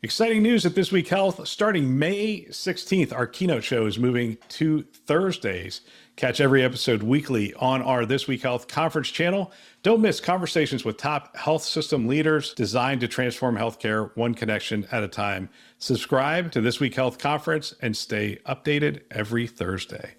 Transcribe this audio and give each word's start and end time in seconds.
Exciting 0.00 0.44
news 0.44 0.64
at 0.64 0.76
This 0.76 0.92
Week 0.92 1.08
Health. 1.08 1.48
Starting 1.48 1.98
May 1.98 2.44
16th, 2.44 3.12
our 3.12 3.26
keynote 3.26 3.64
show 3.64 3.84
is 3.84 3.98
moving 3.98 4.38
to 4.50 4.84
Thursdays. 4.84 5.80
Catch 6.14 6.40
every 6.40 6.62
episode 6.62 7.02
weekly 7.02 7.52
on 7.54 7.82
our 7.82 8.06
This 8.06 8.28
Week 8.28 8.40
Health 8.40 8.68
conference 8.68 9.08
channel. 9.08 9.50
Don't 9.82 10.00
miss 10.00 10.20
conversations 10.20 10.84
with 10.84 10.98
top 10.98 11.36
health 11.36 11.64
system 11.64 12.06
leaders 12.06 12.54
designed 12.54 13.00
to 13.00 13.08
transform 13.08 13.56
healthcare 13.56 14.16
one 14.16 14.34
connection 14.34 14.86
at 14.92 15.02
a 15.02 15.08
time. 15.08 15.48
Subscribe 15.78 16.52
to 16.52 16.60
This 16.60 16.78
Week 16.78 16.94
Health 16.94 17.18
conference 17.18 17.74
and 17.82 17.96
stay 17.96 18.38
updated 18.46 19.00
every 19.10 19.48
Thursday. 19.48 20.14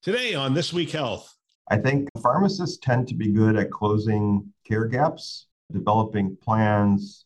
Today 0.00 0.36
on 0.36 0.54
This 0.54 0.72
Week 0.72 0.92
Health. 0.92 1.34
I 1.72 1.78
think 1.78 2.08
pharmacists 2.22 2.78
tend 2.80 3.08
to 3.08 3.16
be 3.16 3.32
good 3.32 3.56
at 3.56 3.72
closing 3.72 4.52
care 4.64 4.86
gaps, 4.86 5.46
developing 5.72 6.36
plans, 6.40 7.25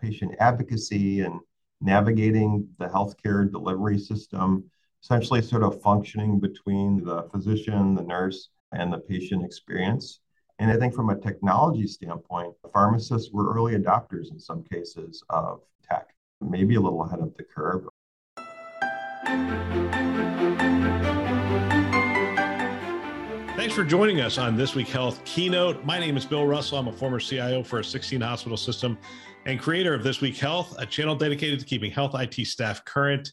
patient 0.00 0.34
advocacy 0.40 1.20
and 1.20 1.40
navigating 1.80 2.68
the 2.78 2.86
healthcare 2.86 3.50
delivery 3.50 3.98
system, 3.98 4.64
essentially 5.02 5.42
sort 5.42 5.62
of 5.62 5.80
functioning 5.82 6.38
between 6.38 7.02
the 7.04 7.22
physician, 7.32 7.94
the 7.94 8.02
nurse, 8.02 8.50
and 8.72 8.92
the 8.92 8.98
patient 8.98 9.44
experience. 9.44 10.20
And 10.58 10.70
I 10.70 10.76
think 10.76 10.94
from 10.94 11.10
a 11.10 11.18
technology 11.18 11.86
standpoint, 11.86 12.54
pharmacists 12.72 13.30
were 13.32 13.54
early 13.54 13.76
adopters 13.76 14.30
in 14.30 14.38
some 14.38 14.62
cases 14.62 15.22
of 15.30 15.62
tech, 15.88 16.08
maybe 16.40 16.74
a 16.74 16.80
little 16.80 17.02
ahead 17.02 17.20
of 17.20 17.34
the 17.36 17.44
curve. 17.44 17.88
Thanks 23.56 23.74
for 23.74 23.84
joining 23.84 24.20
us 24.20 24.38
on 24.38 24.56
This 24.56 24.74
Week 24.74 24.88
Health 24.88 25.24
Keynote. 25.24 25.84
My 25.84 25.98
name 25.98 26.16
is 26.16 26.24
Bill 26.24 26.46
Russell. 26.46 26.78
I'm 26.78 26.88
a 26.88 26.92
former 26.92 27.20
CIO 27.20 27.62
for 27.62 27.78
a 27.78 27.84
16 27.84 28.20
hospital 28.20 28.56
system 28.56 28.98
and 29.46 29.58
creator 29.58 29.94
of 29.94 30.02
This 30.02 30.20
Week 30.20 30.36
Health, 30.36 30.74
a 30.78 30.86
channel 30.86 31.16
dedicated 31.16 31.60
to 31.60 31.66
keeping 31.66 31.90
health 31.90 32.14
IT 32.14 32.46
staff 32.46 32.84
current 32.84 33.32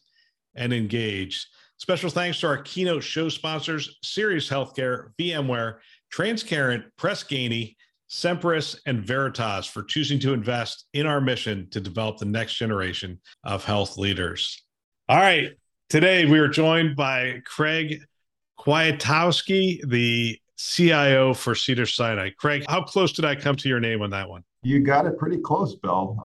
and 0.54 0.72
engaged. 0.72 1.46
Special 1.76 2.10
thanks 2.10 2.40
to 2.40 2.46
our 2.46 2.58
keynote 2.62 3.02
show 3.02 3.28
sponsors, 3.28 3.98
Sirius 4.02 4.48
Healthcare, 4.48 5.10
VMware, 5.18 5.76
Transcarent, 6.12 6.84
Press 6.96 7.22
Ganey, 7.22 7.76
Semperis, 8.10 8.78
and 8.86 9.04
Veritas 9.04 9.66
for 9.66 9.82
choosing 9.84 10.18
to 10.20 10.32
invest 10.32 10.86
in 10.94 11.06
our 11.06 11.20
mission 11.20 11.68
to 11.70 11.80
develop 11.80 12.18
the 12.18 12.24
next 12.24 12.54
generation 12.54 13.20
of 13.44 13.64
health 13.64 13.98
leaders. 13.98 14.62
All 15.08 15.18
right. 15.18 15.52
Today 15.90 16.26
we 16.26 16.38
are 16.38 16.48
joined 16.48 16.96
by 16.96 17.40
Craig 17.44 18.02
Kwiatkowski, 18.58 19.88
the 19.88 20.38
CIO 20.56 21.32
for 21.32 21.54
Cedar 21.54 21.86
Sinai. 21.86 22.30
Craig, 22.36 22.64
how 22.68 22.82
close 22.82 23.12
did 23.12 23.24
I 23.24 23.34
come 23.34 23.56
to 23.56 23.68
your 23.68 23.80
name 23.80 24.02
on 24.02 24.10
that 24.10 24.28
one? 24.28 24.42
You 24.62 24.80
got 24.80 25.06
it 25.06 25.18
pretty 25.18 25.38
close, 25.38 25.74
Bill. 25.76 26.22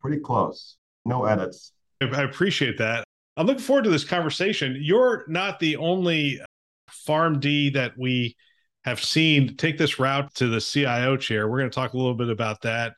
Pretty 0.00 0.18
close. 0.18 0.76
No 1.04 1.24
edits. 1.24 1.72
I 2.00 2.22
appreciate 2.22 2.78
that. 2.78 3.04
I'm 3.36 3.46
looking 3.46 3.62
forward 3.62 3.84
to 3.84 3.90
this 3.90 4.04
conversation. 4.04 4.76
You're 4.80 5.24
not 5.28 5.60
the 5.60 5.76
only 5.76 6.40
PharmD 7.06 7.72
that 7.74 7.92
we 7.96 8.36
have 8.84 9.02
seen 9.02 9.56
take 9.56 9.78
this 9.78 9.98
route 9.98 10.34
to 10.34 10.48
the 10.48 10.60
CIO 10.60 11.16
chair. 11.16 11.48
We're 11.48 11.58
going 11.58 11.70
to 11.70 11.74
talk 11.74 11.92
a 11.92 11.96
little 11.96 12.14
bit 12.14 12.30
about 12.30 12.62
that, 12.62 12.94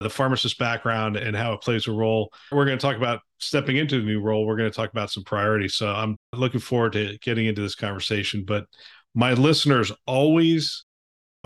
the 0.00 0.10
pharmacist 0.10 0.58
background 0.58 1.16
and 1.16 1.36
how 1.36 1.52
it 1.52 1.60
plays 1.60 1.86
a 1.86 1.92
role. 1.92 2.32
We're 2.50 2.64
going 2.66 2.78
to 2.78 2.82
talk 2.82 2.96
about 2.96 3.20
stepping 3.38 3.76
into 3.76 3.98
the 3.98 4.06
new 4.06 4.20
role. 4.20 4.46
We're 4.46 4.56
going 4.56 4.70
to 4.70 4.76
talk 4.76 4.90
about 4.90 5.10
some 5.10 5.24
priorities. 5.24 5.74
So 5.74 5.88
I'm 5.88 6.16
looking 6.32 6.60
forward 6.60 6.92
to 6.94 7.16
getting 7.18 7.46
into 7.46 7.62
this 7.62 7.74
conversation. 7.74 8.44
But 8.44 8.66
my 9.14 9.34
listeners 9.34 9.92
always 10.06 10.84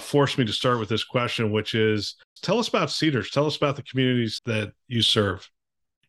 forced 0.00 0.38
me 0.38 0.44
to 0.44 0.52
start 0.52 0.78
with 0.78 0.88
this 0.88 1.04
question, 1.04 1.52
which 1.52 1.74
is 1.74 2.16
tell 2.42 2.58
us 2.58 2.68
about 2.68 2.90
Cedars. 2.90 3.30
Tell 3.30 3.46
us 3.46 3.56
about 3.56 3.76
the 3.76 3.82
communities 3.82 4.40
that 4.46 4.72
you 4.86 5.02
serve. 5.02 5.48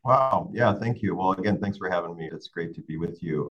Wow. 0.03 0.49
Yeah. 0.53 0.73
Thank 0.73 1.01
you. 1.01 1.15
Well, 1.15 1.31
again, 1.31 1.59
thanks 1.59 1.77
for 1.77 1.89
having 1.89 2.15
me. 2.15 2.29
It's 2.31 2.47
great 2.47 2.73
to 2.75 2.81
be 2.81 2.97
with 2.97 3.21
you. 3.21 3.49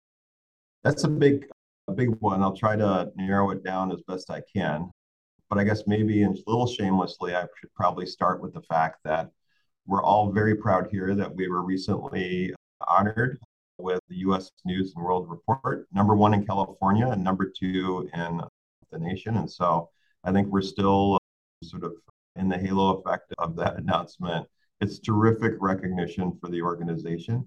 That's 0.83 1.05
a 1.05 1.09
big, 1.09 1.47
a 1.89 1.93
big 1.93 2.11
one. 2.21 2.43
I'll 2.43 2.57
try 2.57 2.77
to 2.77 3.11
narrow 3.17 3.51
it 3.51 3.65
down 3.65 3.91
as 3.93 4.03
best 4.07 4.31
I 4.31 4.43
can. 4.55 4.91
But 5.49 5.59
I 5.59 5.65
guess 5.65 5.87
maybe 5.87 6.23
a 6.23 6.29
little 6.47 6.67
shamelessly, 6.67 7.35
I 7.35 7.47
should 7.59 7.73
probably 7.75 8.07
start 8.07 8.43
with 8.43 8.55
the 8.55 8.63
fact 8.63 8.99
that 9.05 9.31
we're 9.87 10.03
all 10.03 10.33
very 10.33 10.55
proud 10.55 10.89
here 10.91 11.15
that 11.15 11.35
we 11.35 11.49
were 11.49 11.63
recently 11.63 12.55
honored 12.89 13.39
with 13.79 14.01
the 14.09 14.17
US 14.17 14.51
News 14.65 14.93
and 14.95 15.05
World 15.05 15.31
Report, 15.31 15.87
number 15.93 16.17
one 16.17 16.35
in 16.35 16.47
California 16.47 17.09
and 17.09 17.23
number 17.23 17.51
two 17.51 18.09
in 18.15 18.41
the 18.91 18.99
nation. 18.99 19.37
And 19.37 19.51
so 19.51 19.91
I 20.25 20.33
think 20.33 20.49
we're 20.49 20.63
still 20.63 21.19
sort 21.63 21.85
of 21.85 21.93
in 22.37 22.49
the 22.49 22.59
halo 22.59 22.97
effect 22.97 23.33
of 23.39 23.57
that 23.57 23.77
announcement. 23.77 24.47
It's 24.81 24.99
terrific 24.99 25.55
recognition 25.61 26.37
for 26.41 26.49
the 26.49 26.63
organization. 26.63 27.47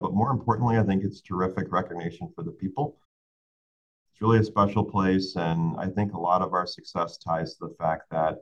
But 0.00 0.14
more 0.14 0.30
importantly, 0.30 0.78
I 0.78 0.82
think 0.82 1.04
it's 1.04 1.22
terrific 1.22 1.72
recognition 1.72 2.30
for 2.34 2.42
the 2.42 2.50
people. 2.50 2.98
It's 4.12 4.20
really 4.20 4.38
a 4.38 4.44
special 4.44 4.84
place. 4.84 5.36
And 5.36 5.76
I 5.78 5.88
think 5.88 6.12
a 6.12 6.20
lot 6.20 6.42
of 6.42 6.52
our 6.52 6.66
success 6.66 7.16
ties 7.16 7.54
to 7.54 7.68
the 7.68 7.74
fact 7.76 8.10
that 8.10 8.38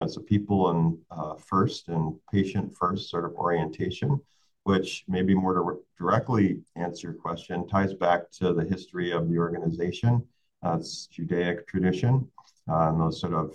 it's 0.00 0.16
a 0.16 0.20
people 0.20 0.70
and 0.70 0.98
uh, 1.10 1.34
first 1.34 1.88
and 1.88 2.14
patient 2.32 2.74
first 2.74 3.10
sort 3.10 3.26
of 3.26 3.32
orientation, 3.32 4.18
which 4.64 5.04
maybe 5.08 5.34
more 5.34 5.54
to 5.54 5.80
directly 5.98 6.60
answer 6.76 7.08
your 7.08 7.20
question 7.20 7.68
ties 7.68 7.92
back 7.92 8.30
to 8.30 8.54
the 8.54 8.64
history 8.64 9.10
of 9.10 9.28
the 9.28 9.36
organization. 9.36 10.26
Uh, 10.62 10.76
it's 10.78 11.06
Judaic 11.06 11.66
tradition 11.66 12.26
uh, 12.68 12.88
and 12.88 13.00
those 13.00 13.20
sort 13.20 13.34
of 13.34 13.52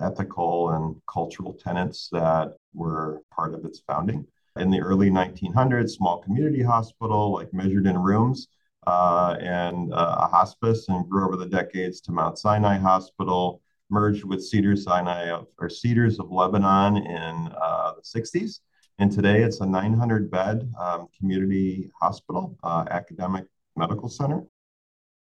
ethical 0.00 0.70
and 0.70 0.96
cultural 1.10 1.54
tenets 1.54 2.08
that 2.12 2.56
were 2.74 3.22
part 3.30 3.54
of 3.54 3.64
its 3.64 3.80
founding. 3.80 4.26
In 4.58 4.70
the 4.70 4.80
early 4.80 5.10
1900s, 5.10 5.90
small 5.90 6.18
community 6.22 6.62
hospital, 6.62 7.32
like 7.32 7.52
measured 7.52 7.86
in 7.86 7.98
rooms, 7.98 8.48
uh, 8.86 9.36
and 9.40 9.92
uh, 9.92 10.16
a 10.20 10.26
hospice, 10.26 10.88
and 10.88 11.08
grew 11.08 11.26
over 11.26 11.36
the 11.36 11.46
decades 11.46 12.00
to 12.02 12.12
Mount 12.12 12.38
Sinai 12.38 12.78
Hospital, 12.78 13.60
merged 13.90 14.24
with 14.24 14.44
Cedars 14.44 14.84
Sinai 14.84 15.30
of, 15.30 15.46
or 15.58 15.68
Cedars 15.68 16.18
of 16.18 16.30
Lebanon 16.30 16.96
in 16.96 17.52
uh, 17.60 17.92
the 17.96 18.20
60s. 18.20 18.60
And 18.98 19.12
today 19.12 19.42
it's 19.42 19.60
a 19.60 19.66
900 19.66 20.30
bed 20.30 20.72
um, 20.80 21.08
community 21.16 21.90
hospital, 22.00 22.56
uh, 22.62 22.84
academic 22.90 23.44
medical 23.76 24.08
center 24.08 24.42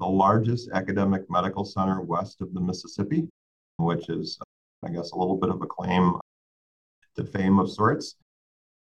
the 0.01 0.07
largest 0.07 0.71
academic 0.73 1.23
medical 1.31 1.65
center 1.65 2.01
west 2.01 2.41
of 2.41 2.53
the 2.55 2.61
Mississippi, 2.61 3.29
which 3.77 4.09
is, 4.09 4.39
I 4.85 4.91
guess, 4.91 5.13
a 5.13 5.17
little 5.17 5.37
bit 5.37 5.51
of 5.51 5.63
a 5.63 5.67
claim 5.67 6.19
to 7.17 7.25
fame 7.25 7.59
of 7.59 7.71
sorts. 7.71 8.17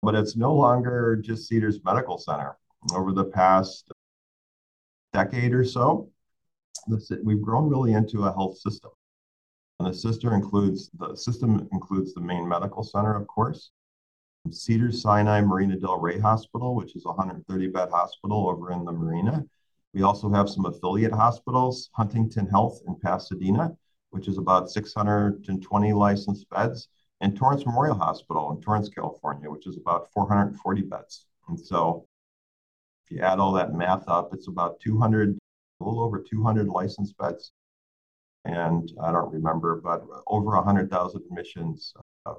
But 0.01 0.15
it's 0.15 0.37
no 0.37 0.53
longer 0.53 1.17
just 1.17 1.47
Cedars 1.47 1.79
Medical 1.83 2.17
Center. 2.17 2.57
Over 2.93 3.11
the 3.11 3.25
past 3.25 3.91
decade 5.11 5.53
or 5.53 5.65
so, 5.65 6.09
we've 7.23 7.41
grown 7.41 7.69
really 7.69 7.93
into 7.93 8.23
a 8.23 8.31
health 8.31 8.57
system. 8.57 8.91
And 9.79 9.89
the 9.89 9.93
system 9.93 10.33
includes 10.33 10.89
the 10.97 11.15
system 11.15 11.67
includes 11.71 12.13
the 12.13 12.21
main 12.21 12.47
medical 12.47 12.83
center, 12.83 13.15
of 13.15 13.27
course, 13.27 13.71
Cedars 14.51 15.01
Sinai 15.01 15.41
Marina 15.41 15.77
Del 15.77 15.99
Rey 15.99 16.19
Hospital, 16.19 16.75
which 16.75 16.95
is 16.95 17.05
a 17.05 17.09
130 17.09 17.67
bed 17.67 17.89
hospital 17.89 18.49
over 18.49 18.71
in 18.71 18.85
the 18.85 18.91
marina, 18.91 19.45
we 19.93 20.03
also 20.03 20.29
have 20.29 20.49
some 20.49 20.65
affiliate 20.65 21.11
hospitals, 21.11 21.89
Huntington 21.93 22.47
Health 22.47 22.81
in 22.87 22.95
Pasadena, 22.95 23.75
which 24.11 24.27
is 24.27 24.37
about 24.37 24.69
620 24.69 25.93
licensed 25.93 26.49
beds, 26.49 26.89
and 27.21 27.35
Torrance 27.35 27.65
Memorial 27.65 27.95
Hospital 27.95 28.51
in 28.51 28.61
Torrance, 28.61 28.89
California, 28.89 29.49
which 29.49 29.67
is 29.67 29.77
about 29.77 30.11
440 30.13 30.81
beds. 30.83 31.25
And 31.47 31.59
so 31.59 32.05
if 33.05 33.11
you 33.11 33.21
add 33.21 33.39
all 33.39 33.51
that 33.53 33.73
math 33.73 34.07
up, 34.07 34.33
it's 34.33 34.47
about 34.47 34.79
200, 34.79 35.37
a 35.81 35.83
little 35.83 36.01
over 36.03 36.19
200 36.19 36.67
licensed 36.67 37.17
beds. 37.17 37.51
And 38.45 38.91
I 39.01 39.11
don't 39.11 39.33
remember, 39.33 39.81
but 39.81 40.05
over 40.27 40.51
100,000 40.51 41.21
admissions 41.23 41.93
uh, 42.25 42.35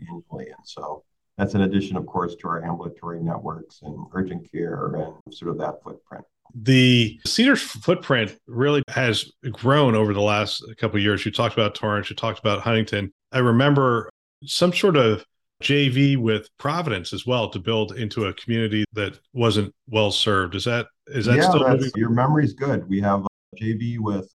annually. 0.00 0.50
And 0.50 0.64
so 0.64 1.04
that's 1.36 1.54
in 1.54 1.62
addition, 1.62 1.96
of 1.96 2.06
course, 2.06 2.36
to 2.36 2.48
our 2.48 2.64
ambulatory 2.64 3.22
networks 3.22 3.82
and 3.82 4.06
urgent 4.14 4.50
care 4.50 4.94
and 4.94 5.34
sort 5.34 5.50
of 5.50 5.58
that 5.58 5.82
footprint 5.82 6.24
the 6.54 7.20
Cedars 7.26 7.62
footprint 7.62 8.36
really 8.46 8.82
has 8.88 9.30
grown 9.52 9.94
over 9.94 10.14
the 10.14 10.20
last 10.20 10.64
couple 10.78 10.98
years. 11.00 11.24
You 11.24 11.32
talked 11.32 11.54
about 11.54 11.74
Torrance, 11.74 12.10
you 12.10 12.16
talked 12.16 12.38
about 12.38 12.62
Huntington. 12.62 13.12
I 13.32 13.38
remember 13.38 14.10
some 14.44 14.72
sort 14.72 14.96
of 14.96 15.24
JV 15.62 16.16
with 16.16 16.48
Providence 16.58 17.12
as 17.12 17.26
well 17.26 17.48
to 17.50 17.58
build 17.58 17.92
into 17.92 18.26
a 18.26 18.34
community 18.34 18.84
that 18.92 19.18
wasn't 19.32 19.74
well 19.88 20.10
served. 20.10 20.54
Is 20.54 20.64
that 20.64 20.86
is 21.08 21.26
that 21.26 21.36
yeah, 21.36 21.48
still 21.48 21.68
moving? 21.68 21.90
your 21.96 22.10
memory's 22.10 22.52
good. 22.52 22.88
We 22.88 23.00
have 23.00 23.24
a 23.24 23.56
JV 23.56 23.98
with 23.98 24.32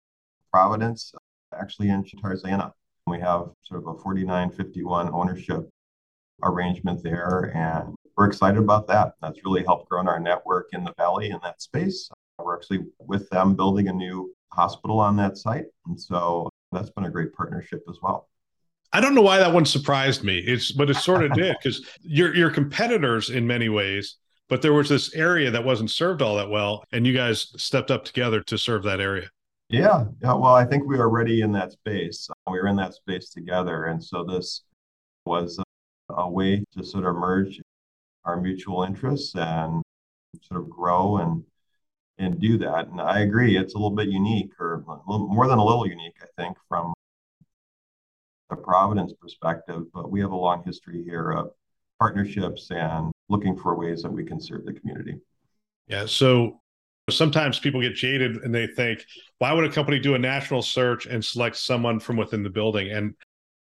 Providence 0.52 1.12
actually 1.58 1.90
in 1.90 2.04
Tarzana. 2.04 2.72
We 3.06 3.18
have 3.20 3.50
sort 3.62 3.82
of 3.82 3.88
a 3.88 3.94
49-51 3.94 5.12
ownership 5.12 5.68
arrangement 6.42 7.02
there 7.02 7.52
and 7.54 7.94
we're 8.16 8.26
excited 8.26 8.58
about 8.58 8.86
that. 8.88 9.14
That's 9.22 9.44
really 9.44 9.64
helped 9.64 9.88
grow 9.88 10.04
our 10.06 10.20
network 10.20 10.68
in 10.72 10.84
the 10.84 10.92
valley 10.96 11.30
in 11.30 11.38
that 11.42 11.62
space. 11.62 12.10
We're 12.38 12.56
actually 12.56 12.86
with 12.98 13.28
them 13.30 13.54
building 13.54 13.88
a 13.88 13.92
new 13.92 14.34
hospital 14.52 14.98
on 15.00 15.16
that 15.16 15.36
site. 15.36 15.66
And 15.86 16.00
so 16.00 16.48
that's 16.72 16.90
been 16.90 17.04
a 17.04 17.10
great 17.10 17.32
partnership 17.32 17.82
as 17.88 17.98
well. 18.02 18.28
I 18.92 19.00
don't 19.00 19.14
know 19.14 19.22
why 19.22 19.38
that 19.38 19.52
one 19.52 19.64
surprised 19.64 20.24
me. 20.24 20.38
It's 20.38 20.72
but 20.72 20.90
it 20.90 20.96
sort 20.96 21.24
of 21.24 21.32
did 21.34 21.56
because 21.58 21.86
your 22.02 22.34
your 22.34 22.50
competitors 22.50 23.30
in 23.30 23.46
many 23.46 23.68
ways, 23.68 24.16
but 24.48 24.62
there 24.62 24.72
was 24.72 24.88
this 24.88 25.14
area 25.14 25.50
that 25.50 25.64
wasn't 25.64 25.90
served 25.90 26.22
all 26.22 26.36
that 26.36 26.50
well, 26.50 26.84
and 26.92 27.06
you 27.06 27.12
guys 27.12 27.52
stepped 27.56 27.90
up 27.90 28.04
together 28.04 28.42
to 28.42 28.58
serve 28.58 28.82
that 28.84 29.00
area. 29.00 29.28
Yeah, 29.68 30.06
yeah. 30.20 30.34
Well, 30.34 30.54
I 30.56 30.64
think 30.64 30.84
we 30.86 30.96
were 30.96 31.04
already 31.04 31.42
in 31.42 31.52
that 31.52 31.72
space. 31.72 32.28
We 32.50 32.58
were 32.58 32.66
in 32.66 32.76
that 32.76 32.94
space 32.94 33.30
together, 33.30 33.84
and 33.84 34.02
so 34.02 34.24
this 34.24 34.62
was 35.24 35.60
a, 35.60 36.14
a 36.14 36.28
way 36.28 36.64
to 36.76 36.84
sort 36.84 37.06
of 37.06 37.14
merge 37.14 37.60
our 38.24 38.40
mutual 38.40 38.82
interests 38.82 39.34
and 39.34 39.82
sort 40.42 40.60
of 40.60 40.70
grow 40.70 41.18
and 41.18 41.44
and 42.20 42.38
do 42.38 42.58
that. 42.58 42.88
And 42.88 43.00
I 43.00 43.20
agree, 43.20 43.56
it's 43.56 43.74
a 43.74 43.78
little 43.78 43.96
bit 43.96 44.08
unique, 44.08 44.52
or 44.60 44.84
more 45.06 45.48
than 45.48 45.58
a 45.58 45.64
little 45.64 45.86
unique, 45.86 46.16
I 46.22 46.26
think, 46.40 46.56
from 46.68 46.92
the 48.50 48.56
Providence 48.56 49.12
perspective. 49.20 49.84
But 49.92 50.10
we 50.10 50.20
have 50.20 50.30
a 50.30 50.36
long 50.36 50.62
history 50.64 51.02
here 51.02 51.30
of 51.30 51.50
partnerships 51.98 52.70
and 52.70 53.10
looking 53.28 53.56
for 53.56 53.76
ways 53.76 54.02
that 54.02 54.12
we 54.12 54.24
can 54.24 54.40
serve 54.40 54.64
the 54.66 54.72
community. 54.72 55.18
Yeah. 55.86 56.06
So 56.06 56.60
sometimes 57.08 57.58
people 57.58 57.80
get 57.80 57.94
jaded 57.94 58.36
and 58.36 58.54
they 58.54 58.66
think, 58.66 59.04
why 59.38 59.52
would 59.52 59.64
a 59.64 59.72
company 59.72 59.98
do 59.98 60.14
a 60.14 60.18
national 60.18 60.62
search 60.62 61.06
and 61.06 61.24
select 61.24 61.56
someone 61.56 61.98
from 61.98 62.16
within 62.16 62.42
the 62.42 62.50
building? 62.50 62.90
And 62.90 63.14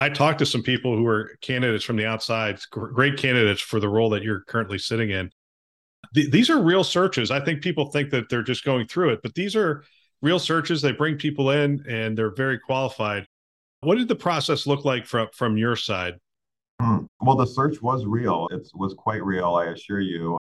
I 0.01 0.09
talked 0.09 0.39
to 0.39 0.45
some 0.45 0.63
people 0.63 0.95
who 0.95 1.05
are 1.07 1.31
candidates 1.41 1.83
from 1.83 1.97
the 1.97 2.05
outside, 2.05 2.59
great 2.71 3.17
candidates 3.17 3.61
for 3.61 3.79
the 3.79 3.89
role 3.89 4.09
that 4.11 4.23
you're 4.23 4.41
currently 4.41 4.77
sitting 4.77 5.09
in. 5.09 5.31
Th- 6.15 6.31
these 6.31 6.49
are 6.49 6.61
real 6.61 6.83
searches. 6.83 7.31
I 7.31 7.43
think 7.43 7.61
people 7.61 7.91
think 7.91 8.09
that 8.11 8.29
they're 8.29 8.43
just 8.43 8.63
going 8.63 8.87
through 8.87 9.09
it, 9.09 9.19
but 9.21 9.35
these 9.35 9.55
are 9.55 9.83
real 10.21 10.39
searches. 10.39 10.81
They 10.81 10.93
bring 10.93 11.17
people 11.17 11.51
in 11.51 11.83
and 11.87 12.17
they're 12.17 12.33
very 12.33 12.59
qualified. 12.59 13.25
What 13.81 13.97
did 13.97 14.07
the 14.07 14.15
process 14.15 14.65
look 14.67 14.85
like 14.85 15.05
from 15.05 15.27
from 15.33 15.57
your 15.57 15.75
side? 15.75 16.15
Hmm. 16.81 17.05
Well, 17.21 17.35
the 17.35 17.45
search 17.45 17.81
was 17.81 18.05
real. 18.05 18.47
It 18.51 18.69
was 18.73 18.93
quite 18.93 19.23
real, 19.23 19.55
I 19.55 19.65
assure 19.65 19.99
you. 19.99 20.37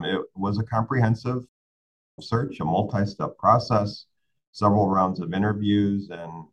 It 0.00 0.20
was 0.34 0.58
a 0.58 0.64
comprehensive 0.64 1.44
search, 2.20 2.60
a 2.60 2.64
multi-step 2.64 3.36
process, 3.38 4.06
several 4.52 4.88
rounds 4.88 5.20
of 5.20 5.34
interviews, 5.34 6.10
and 6.10 6.44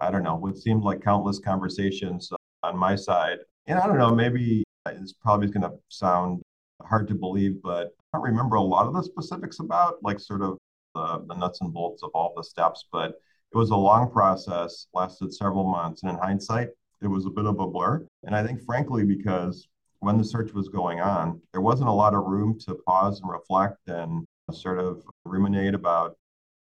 I 0.00 0.10
don't 0.10 0.22
know, 0.22 0.36
what 0.36 0.58
seemed 0.58 0.82
like 0.82 1.02
countless 1.02 1.38
conversations 1.38 2.30
on 2.62 2.76
my 2.76 2.96
side. 2.96 3.38
And 3.66 3.78
I 3.78 3.86
don't 3.86 3.98
know, 3.98 4.14
maybe 4.14 4.64
it's 4.86 5.12
probably 5.12 5.48
going 5.48 5.62
to 5.62 5.72
sound 5.88 6.42
hard 6.82 7.06
to 7.08 7.14
believe, 7.14 7.62
but 7.62 7.88
I 8.12 8.18
don't 8.18 8.24
remember 8.24 8.56
a 8.56 8.62
lot 8.62 8.86
of 8.86 8.94
the 8.94 9.02
specifics 9.02 9.60
about, 9.60 10.02
like 10.02 10.18
sort 10.18 10.42
of 10.42 10.58
the, 10.94 11.24
the 11.28 11.34
nuts 11.34 11.60
and 11.60 11.72
bolts 11.72 12.02
of 12.02 12.10
all 12.14 12.32
the 12.36 12.42
steps. 12.42 12.86
But 12.90 13.20
it 13.52 13.56
was 13.56 13.70
a 13.70 13.76
long 13.76 14.10
process, 14.10 14.86
lasted 14.94 15.34
several 15.34 15.64
months. 15.64 16.02
And 16.02 16.10
in 16.10 16.18
hindsight, 16.18 16.68
it 17.02 17.08
was 17.08 17.26
a 17.26 17.30
bit 17.30 17.46
of 17.46 17.58
a 17.60 17.66
blur. 17.66 18.06
And 18.24 18.34
I 18.34 18.44
think, 18.44 18.62
frankly, 18.64 19.04
because 19.04 19.68
when 20.00 20.18
the 20.18 20.24
search 20.24 20.52
was 20.52 20.68
going 20.68 21.00
on, 21.00 21.40
there 21.52 21.60
wasn't 21.60 21.88
a 21.88 21.92
lot 21.92 22.14
of 22.14 22.24
room 22.24 22.58
to 22.66 22.74
pause 22.86 23.20
and 23.20 23.30
reflect 23.30 23.76
and 23.86 24.24
sort 24.52 24.78
of 24.78 25.02
ruminate 25.24 25.74
about 25.74 26.16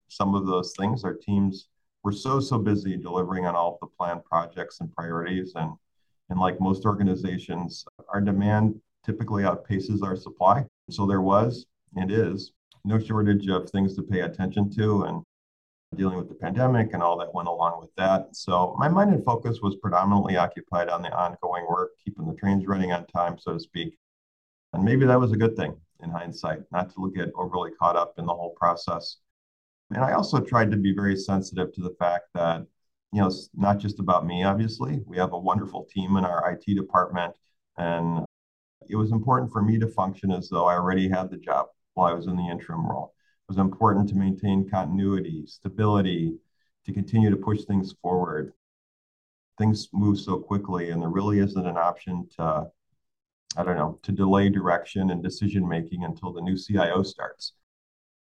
some 0.09 0.35
of 0.35 0.45
those 0.45 0.73
things. 0.77 1.03
Our 1.03 1.13
teams 1.13 1.67
were 2.03 2.11
so, 2.11 2.39
so 2.39 2.57
busy 2.57 2.97
delivering 2.97 3.45
on 3.45 3.55
all 3.55 3.73
of 3.73 3.79
the 3.81 3.95
planned 3.97 4.23
projects 4.25 4.79
and 4.79 4.93
priorities. 4.93 5.53
And, 5.55 5.71
and 6.29 6.39
like 6.39 6.59
most 6.59 6.85
organizations, 6.85 7.85
our 8.09 8.21
demand 8.21 8.79
typically 9.05 9.43
outpaces 9.43 10.03
our 10.03 10.15
supply. 10.15 10.65
So 10.89 11.05
there 11.05 11.21
was 11.21 11.65
and 11.95 12.11
is 12.11 12.53
no 12.85 12.99
shortage 12.99 13.47
of 13.47 13.69
things 13.69 13.95
to 13.95 14.03
pay 14.03 14.21
attention 14.21 14.69
to 14.71 15.03
and 15.03 15.23
dealing 15.95 16.17
with 16.17 16.29
the 16.29 16.35
pandemic 16.35 16.93
and 16.93 17.03
all 17.03 17.17
that 17.17 17.33
went 17.33 17.49
along 17.49 17.79
with 17.79 17.89
that. 17.97 18.33
So 18.35 18.75
my 18.79 18.87
mind 18.87 19.13
and 19.13 19.23
focus 19.25 19.59
was 19.61 19.75
predominantly 19.75 20.37
occupied 20.37 20.87
on 20.87 21.01
the 21.01 21.11
ongoing 21.11 21.65
work, 21.67 21.91
keeping 22.03 22.25
the 22.25 22.33
trains 22.35 22.65
running 22.65 22.93
on 22.93 23.05
time, 23.07 23.37
so 23.37 23.53
to 23.53 23.59
speak. 23.59 23.97
And 24.73 24.83
maybe 24.83 25.05
that 25.05 25.19
was 25.19 25.33
a 25.33 25.37
good 25.37 25.57
thing 25.57 25.75
in 26.01 26.09
hindsight, 26.09 26.59
not 26.71 26.93
to 26.95 27.11
get 27.13 27.29
overly 27.35 27.71
caught 27.71 27.97
up 27.97 28.13
in 28.17 28.25
the 28.25 28.33
whole 28.33 28.51
process. 28.51 29.17
And 29.93 30.03
I 30.03 30.13
also 30.13 30.39
tried 30.39 30.71
to 30.71 30.77
be 30.77 30.93
very 30.93 31.15
sensitive 31.15 31.73
to 31.73 31.81
the 31.81 31.95
fact 31.99 32.25
that, 32.33 32.65
you 33.11 33.21
know, 33.21 33.27
it's 33.27 33.49
not 33.53 33.77
just 33.77 33.99
about 33.99 34.25
me, 34.25 34.43
obviously. 34.43 35.01
We 35.05 35.17
have 35.17 35.33
a 35.33 35.39
wonderful 35.39 35.85
team 35.85 36.17
in 36.17 36.25
our 36.25 36.51
IT 36.51 36.75
department. 36.75 37.33
And 37.77 38.25
it 38.89 38.95
was 38.95 39.11
important 39.11 39.51
for 39.51 39.61
me 39.61 39.77
to 39.79 39.87
function 39.87 40.31
as 40.31 40.49
though 40.49 40.65
I 40.65 40.75
already 40.75 41.09
had 41.09 41.29
the 41.29 41.37
job 41.37 41.67
while 41.93 42.11
I 42.11 42.15
was 42.15 42.27
in 42.27 42.37
the 42.37 42.49
interim 42.49 42.87
role. 42.87 43.13
It 43.49 43.51
was 43.51 43.57
important 43.57 44.07
to 44.09 44.15
maintain 44.15 44.69
continuity, 44.69 45.45
stability, 45.45 46.37
to 46.85 46.93
continue 46.93 47.29
to 47.29 47.35
push 47.35 47.65
things 47.65 47.93
forward. 48.01 48.53
Things 49.57 49.89
move 49.93 50.19
so 50.19 50.39
quickly, 50.39 50.89
and 50.89 51.01
there 51.01 51.09
really 51.09 51.39
isn't 51.39 51.67
an 51.67 51.77
option 51.77 52.27
to 52.37 52.71
I 53.57 53.63
don't 53.63 53.77
know, 53.77 53.99
to 54.03 54.11
delay 54.13 54.49
direction 54.49 55.09
and 55.09 55.21
decision 55.21 55.67
making 55.67 56.03
until 56.05 56.31
the 56.31 56.41
new 56.41 56.57
CIO 56.57 57.03
starts. 57.03 57.53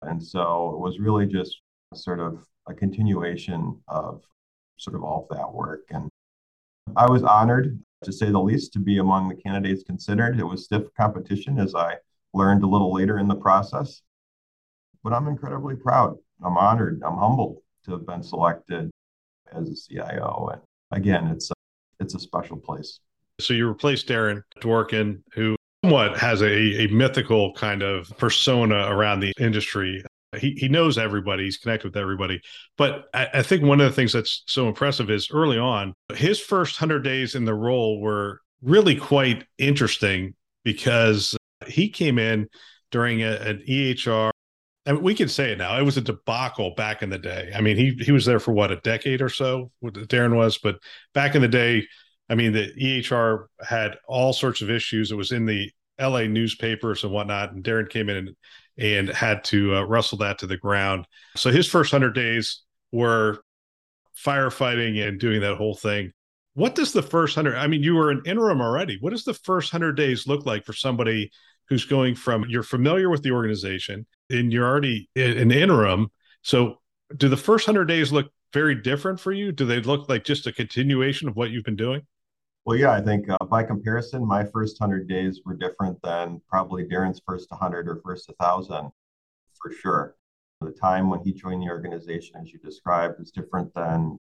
And 0.06 0.23
so 0.23 0.73
it 0.75 0.79
was 0.79 0.99
really 0.99 1.26
just 1.26 1.61
sort 1.94 2.20
of 2.20 2.44
a 2.67 2.75
continuation 2.75 3.81
of 3.88 4.23
sort 4.76 4.97
of 4.97 5.03
all 5.03 5.26
of 5.29 5.37
that 5.37 5.53
work. 5.53 5.82
And 5.91 6.08
I 6.97 7.11
was 7.11 7.23
honored, 7.23 7.79
to 8.05 8.12
say 8.12 8.31
the 8.31 8.41
least, 8.41 8.73
to 8.75 8.79
be 8.79 8.99
among 8.99 9.29
the 9.29 9.35
candidates 9.35 9.82
considered. 9.82 10.38
It 10.38 10.44
was 10.44 10.64
stiff 10.64 10.85
competition, 10.97 11.58
as 11.58 11.75
I 11.75 11.97
learned 12.35 12.62
a 12.62 12.67
little 12.67 12.93
later 12.93 13.19
in 13.19 13.29
the 13.29 13.35
process. 13.35 14.03
But 15.03 15.12
I'm 15.12 15.29
incredibly 15.29 15.76
proud. 15.76 16.17
I'm 16.44 16.56
honored. 16.56 17.02
I'm 17.05 17.17
humbled 17.17 17.59
to 17.85 17.93
have 17.93 18.06
been 18.06 18.23
selected 18.23 18.91
as 19.52 19.70
a 19.70 19.75
CIO. 19.75 20.50
And 20.52 20.61
again, 20.91 21.29
it's 21.29 21.50
a, 21.50 21.55
it's 22.00 22.14
a 22.14 22.20
special 22.20 22.56
place. 22.56 23.00
So 23.41 23.55
you 23.55 23.69
replaced 23.69 24.09
Darren 24.09 24.43
Dworkin, 24.61 25.23
who 25.32 25.56
somewhat 25.84 26.19
has 26.19 26.43
a, 26.43 26.84
a 26.84 26.87
mythical 26.88 27.52
kind 27.52 27.82
of 27.82 28.12
persona 28.19 28.87
around 28.88 29.20
the 29.20 29.32
industry. 29.38 30.02
He, 30.38 30.52
he 30.52 30.69
knows 30.69 30.99
everybody, 30.99 31.44
he's 31.44 31.56
connected 31.56 31.88
with 31.88 31.96
everybody. 31.96 32.40
But 32.76 33.05
I, 33.14 33.28
I 33.34 33.43
think 33.43 33.62
one 33.62 33.81
of 33.81 33.87
the 33.87 33.94
things 33.94 34.12
that's 34.12 34.43
so 34.46 34.69
impressive 34.69 35.11
is 35.11 35.31
early 35.32 35.58
on, 35.58 35.94
his 36.14 36.40
first 36.40 36.81
100 36.81 37.00
days 37.00 37.34
in 37.34 37.44
the 37.44 37.55
role 37.55 38.00
were 38.00 38.40
really 38.62 38.96
quite 38.96 39.44
interesting 39.58 40.34
because 40.64 41.37
he 41.67 41.88
came 41.88 42.19
in 42.19 42.49
during 42.90 43.23
a, 43.23 43.32
an 43.37 43.62
EHR. 43.69 44.31
and 44.84 45.00
we 45.00 45.14
can 45.14 45.28
say 45.28 45.52
it 45.52 45.58
now. 45.58 45.78
It 45.78 45.84
was 45.84 45.96
a 45.96 46.02
debacle 46.02 46.75
back 46.76 47.02
in 47.02 47.11
the 47.11 47.19
day. 47.19 47.52
I 47.55 47.61
mean, 47.61 47.76
he 47.76 47.96
he 48.05 48.12
was 48.12 48.25
there 48.25 48.40
for 48.40 48.52
what 48.52 48.73
a 48.73 48.76
decade 48.76 49.23
or 49.23 49.28
so. 49.28 49.70
Darren 49.82 50.37
was, 50.37 50.58
but 50.58 50.78
back 51.14 51.34
in 51.34 51.43
the 51.43 51.49
day, 51.49 51.87
I 52.28 52.34
mean, 52.34 52.52
the 52.52 52.73
EHR 52.81 53.46
had 53.64 53.96
all 54.08 54.32
sorts 54.32 54.62
of 54.62 54.70
issues. 54.70 55.12
It 55.12 55.17
was 55.17 55.32
in 55.32 55.46
the 55.46 55.70
LA 56.00 56.23
newspapers 56.23 57.05
and 57.05 57.12
whatnot. 57.12 57.52
And 57.52 57.62
Darren 57.62 57.88
came 57.88 58.08
in 58.08 58.17
and, 58.17 58.37
and 58.78 59.09
had 59.09 59.45
to 59.45 59.76
uh, 59.76 59.83
wrestle 59.85 60.18
that 60.18 60.38
to 60.38 60.47
the 60.47 60.56
ground. 60.56 61.06
So 61.37 61.50
his 61.50 61.68
first 61.68 61.92
100 61.92 62.12
days 62.12 62.62
were 62.92 63.40
firefighting 64.16 65.06
and 65.06 65.21
doing 65.21 65.40
that 65.42 65.56
whole 65.56 65.75
thing. 65.75 66.12
What 66.54 66.75
does 66.75 66.92
the 66.92 67.02
first 67.02 67.37
100, 67.37 67.59
I 67.59 67.66
mean, 67.66 67.83
you 67.83 67.95
were 67.95 68.11
an 68.11 68.23
interim 68.25 68.61
already. 68.61 68.97
What 69.00 69.11
does 69.11 69.25
the 69.25 69.35
first 69.35 69.73
100 69.73 69.92
days 69.92 70.26
look 70.26 70.47
like 70.47 70.64
for 70.64 70.73
somebody 70.73 71.30
who's 71.68 71.85
going 71.85 72.14
from, 72.14 72.47
you're 72.49 72.62
familiar 72.62 73.11
with 73.11 73.23
the 73.23 73.33
organization 73.33 74.06
and 74.30 74.52
you're 74.52 74.66
already 74.66 75.09
an 75.16 75.50
interim. 75.50 76.09
So 76.42 76.80
do 77.16 77.28
the 77.28 77.37
first 77.37 77.66
100 77.66 77.85
days 77.87 78.12
look 78.12 78.33
very 78.52 78.75
different 78.75 79.21
for 79.21 79.33
you? 79.33 79.52
Do 79.52 79.66
they 79.66 79.80
look 79.80 80.09
like 80.09 80.25
just 80.25 80.47
a 80.47 80.52
continuation 80.52 81.28
of 81.28 81.37
what 81.37 81.50
you've 81.50 81.64
been 81.64 81.76
doing? 81.76 82.02
Well, 82.66 82.76
yeah, 82.76 82.90
I 82.90 83.00
think 83.00 83.30
uh, 83.30 83.44
by 83.44 83.62
comparison, 83.62 84.26
my 84.26 84.44
first 84.44 84.80
100 84.80 85.08
days 85.08 85.42
were 85.44 85.54
different 85.54 86.02
than 86.02 86.42
probably 86.49 86.82
Darren's 86.82 87.23
first 87.25 87.49
100 87.52 87.88
or 87.88 88.00
first 88.04 88.28
1,000 88.28 88.90
for 89.54 89.70
sure. 89.70 90.16
The 90.61 90.73
time 90.73 91.08
when 91.08 91.20
he 91.20 91.32
joined 91.32 91.62
the 91.62 91.68
organization, 91.68 92.40
as 92.42 92.52
you 92.52 92.58
described, 92.58 93.20
is 93.20 93.30
different 93.30 93.73
than 93.75 94.18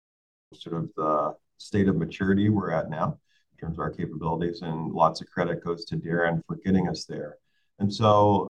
sort 0.54 0.76
of 0.76 0.90
the 0.96 1.34
state 1.58 1.88
of 1.88 1.96
maturity 1.96 2.48
we're 2.48 2.70
at 2.70 2.88
now 2.88 3.18
in 3.50 3.58
terms 3.58 3.78
of 3.78 3.80
our 3.80 3.90
capabilities. 3.90 4.62
And 4.62 4.92
lots 4.92 5.20
of 5.20 5.28
credit 5.28 5.64
goes 5.64 5.84
to 5.86 5.96
Darren 5.96 6.40
for 6.46 6.54
getting 6.64 6.88
us 6.88 7.04
there. 7.04 7.38
And 7.80 7.92
so 7.92 8.46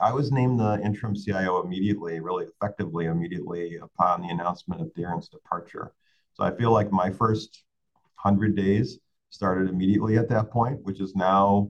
I 0.00 0.14
was 0.14 0.32
named 0.32 0.58
the 0.58 0.80
interim 0.82 1.14
CIO 1.14 1.62
immediately, 1.62 2.18
really 2.18 2.46
effectively 2.46 3.06
immediately 3.06 3.76
upon 3.76 4.22
the 4.22 4.28
announcement 4.28 4.80
of 4.80 4.94
Darren's 4.94 5.28
departure. 5.28 5.92
So 6.32 6.44
I 6.44 6.56
feel 6.56 6.72
like 6.72 6.90
my 6.90 7.10
first 7.10 7.62
100 8.22 8.56
days 8.56 9.00
started 9.34 9.68
immediately 9.68 10.16
at 10.16 10.28
that 10.28 10.48
point, 10.48 10.80
which 10.84 11.00
is 11.00 11.16
now 11.16 11.68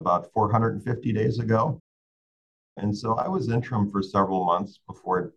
about 0.00 0.32
450 0.32 1.12
days 1.12 1.40
ago. 1.40 1.80
And 2.76 2.96
so 2.96 3.14
I 3.14 3.28
was 3.28 3.48
interim 3.48 3.90
for 3.90 4.02
several 4.02 4.44
months 4.44 4.78
before 4.86 5.32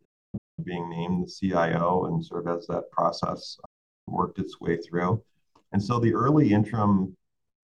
being 0.64 0.90
named 0.90 1.26
the 1.26 1.32
CIO 1.32 2.06
and 2.06 2.24
sort 2.24 2.48
of 2.48 2.58
as 2.58 2.68
that 2.68 2.92
process 2.92 3.58
worked 4.06 4.38
its 4.38 4.62
way 4.62 4.78
through. 4.78 5.24
And 5.72 5.84
so 5.84 6.00
the 6.00 6.14
early 6.14 6.54
interim 6.54 7.16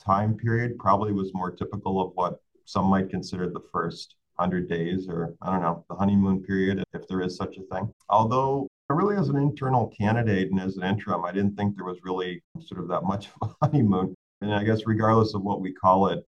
time 0.03 0.35
period 0.35 0.79
probably 0.79 1.13
was 1.13 1.33
more 1.33 1.51
typical 1.51 2.01
of 2.01 2.11
what 2.15 2.41
some 2.65 2.85
might 2.85 3.09
consider 3.09 3.49
the 3.49 3.63
first 3.71 4.15
100 4.37 4.67
days 4.67 5.07
or 5.07 5.35
I 5.43 5.51
don't 5.51 5.61
know, 5.61 5.85
the 5.89 5.95
honeymoon 5.95 6.41
period, 6.41 6.83
if 6.93 7.07
there 7.07 7.21
is 7.21 7.35
such 7.35 7.57
a 7.57 7.61
thing. 7.73 7.91
Although 8.09 8.67
really 8.89 9.15
as 9.15 9.29
an 9.29 9.37
internal 9.37 9.87
candidate 9.87 10.51
and 10.51 10.59
as 10.59 10.77
an 10.77 10.83
interim, 10.83 11.25
I 11.25 11.31
didn't 11.31 11.55
think 11.55 11.75
there 11.75 11.85
was 11.85 11.99
really 12.03 12.43
sort 12.59 12.81
of 12.81 12.87
that 12.89 13.03
much 13.03 13.29
of 13.41 13.55
a 13.61 13.65
honeymoon. 13.65 14.13
And 14.41 14.53
I 14.53 14.63
guess 14.63 14.85
regardless 14.85 15.33
of 15.33 15.41
what 15.43 15.61
we 15.61 15.71
call 15.71 16.07
it, 16.07 16.19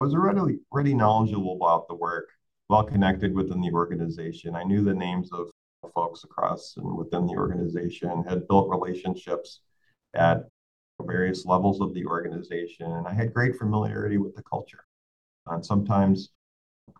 I 0.00 0.04
was 0.04 0.14
already, 0.14 0.58
already 0.72 0.94
knowledgeable 0.94 1.56
about 1.56 1.86
the 1.88 1.94
work, 1.94 2.28
well 2.68 2.82
connected 2.82 3.34
within 3.34 3.60
the 3.60 3.72
organization. 3.72 4.56
I 4.56 4.64
knew 4.64 4.82
the 4.82 4.94
names 4.94 5.30
of 5.32 5.50
folks 5.94 6.24
across 6.24 6.74
and 6.76 6.96
within 6.96 7.26
the 7.26 7.34
organization, 7.34 8.24
had 8.28 8.48
built 8.48 8.70
relationships 8.70 9.60
at 10.14 10.44
various 11.00 11.44
levels 11.44 11.80
of 11.80 11.94
the 11.94 12.04
organization, 12.06 12.90
and 12.90 13.06
I 13.06 13.12
had 13.12 13.34
great 13.34 13.56
familiarity 13.56 14.18
with 14.18 14.34
the 14.34 14.42
culture. 14.42 14.84
And 15.46 15.64
sometimes 15.64 16.30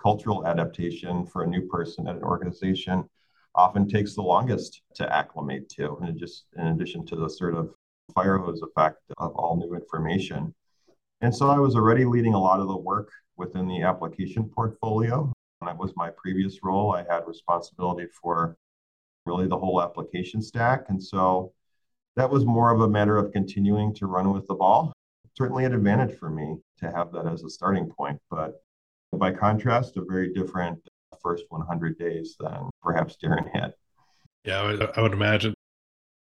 cultural 0.01 0.47
adaptation 0.47 1.27
for 1.27 1.43
a 1.43 1.47
new 1.47 1.69
person 1.69 2.09
at 2.09 2.17
an 2.17 2.23
organization 2.23 3.09
often 3.55 3.89
takes 3.89 4.15
the 4.15 4.23
longest 4.23 4.83
to 4.95 5.15
acclimate 5.15 5.69
to, 5.71 5.97
and 6.03 6.19
just 6.19 6.47
in 6.57 6.69
addition 6.69 7.05
to 7.07 7.17
the 7.17 7.29
sort 7.29 7.55
of 7.55 7.75
fire 8.15 8.39
hose 8.39 8.63
effect 8.63 8.99
of 9.19 9.35
all 9.37 9.57
new 9.57 9.75
information. 9.75 10.55
And 11.21 11.35
so 11.35 11.49
I 11.49 11.59
was 11.59 11.77
already 11.77 12.05
leading 12.05 12.35
a 12.35 12.41
lot 12.41 12.61
of 12.61 12.69
the 12.69 12.77
work 12.77 13.11
within 13.37 13.69
the 13.69 13.83
application 13.83 14.49
portfolio. 14.49 15.33
That 15.65 15.79
was 15.79 15.93
my 15.97 16.11
previous 16.11 16.59
role. 16.63 16.93
I 16.93 17.05
had 17.09 17.27
responsibility 17.27 18.07
for 18.21 18.57
really 19.25 19.47
the 19.47 19.59
whole 19.59 19.81
application 19.81 20.43
stack. 20.43 20.87
And 20.89 21.03
so 21.03 21.53
that 22.17 22.29
was 22.29 22.45
more 22.45 22.73
of 22.73 22.81
a 22.81 22.89
matter 22.89 23.17
of 23.17 23.33
continuing 23.33 23.95
to 23.95 24.07
run 24.07 24.33
with 24.33 24.47
the 24.49 24.55
ball. 24.55 24.93
Certainly 25.39 25.65
an 25.65 25.75
advantage 25.75 26.19
for 26.19 26.29
me 26.29 26.57
to 26.79 26.91
have 26.91 27.13
that 27.13 27.27
as 27.27 27.45
a 27.45 27.51
starting 27.51 27.89
point. 27.89 28.19
But 28.31 28.63
by 29.13 29.33
contrast, 29.33 29.97
a 29.97 30.05
very 30.05 30.33
different 30.33 30.81
first 31.23 31.45
100 31.49 31.99
days 31.99 32.37
than 32.39 32.71
perhaps 32.83 33.17
Darren 33.23 33.49
had. 33.55 33.75
Yeah, 34.45 34.61
I 34.61 34.67
would, 34.67 34.91
I 34.97 35.03
would 35.03 35.13
imagine. 35.13 35.55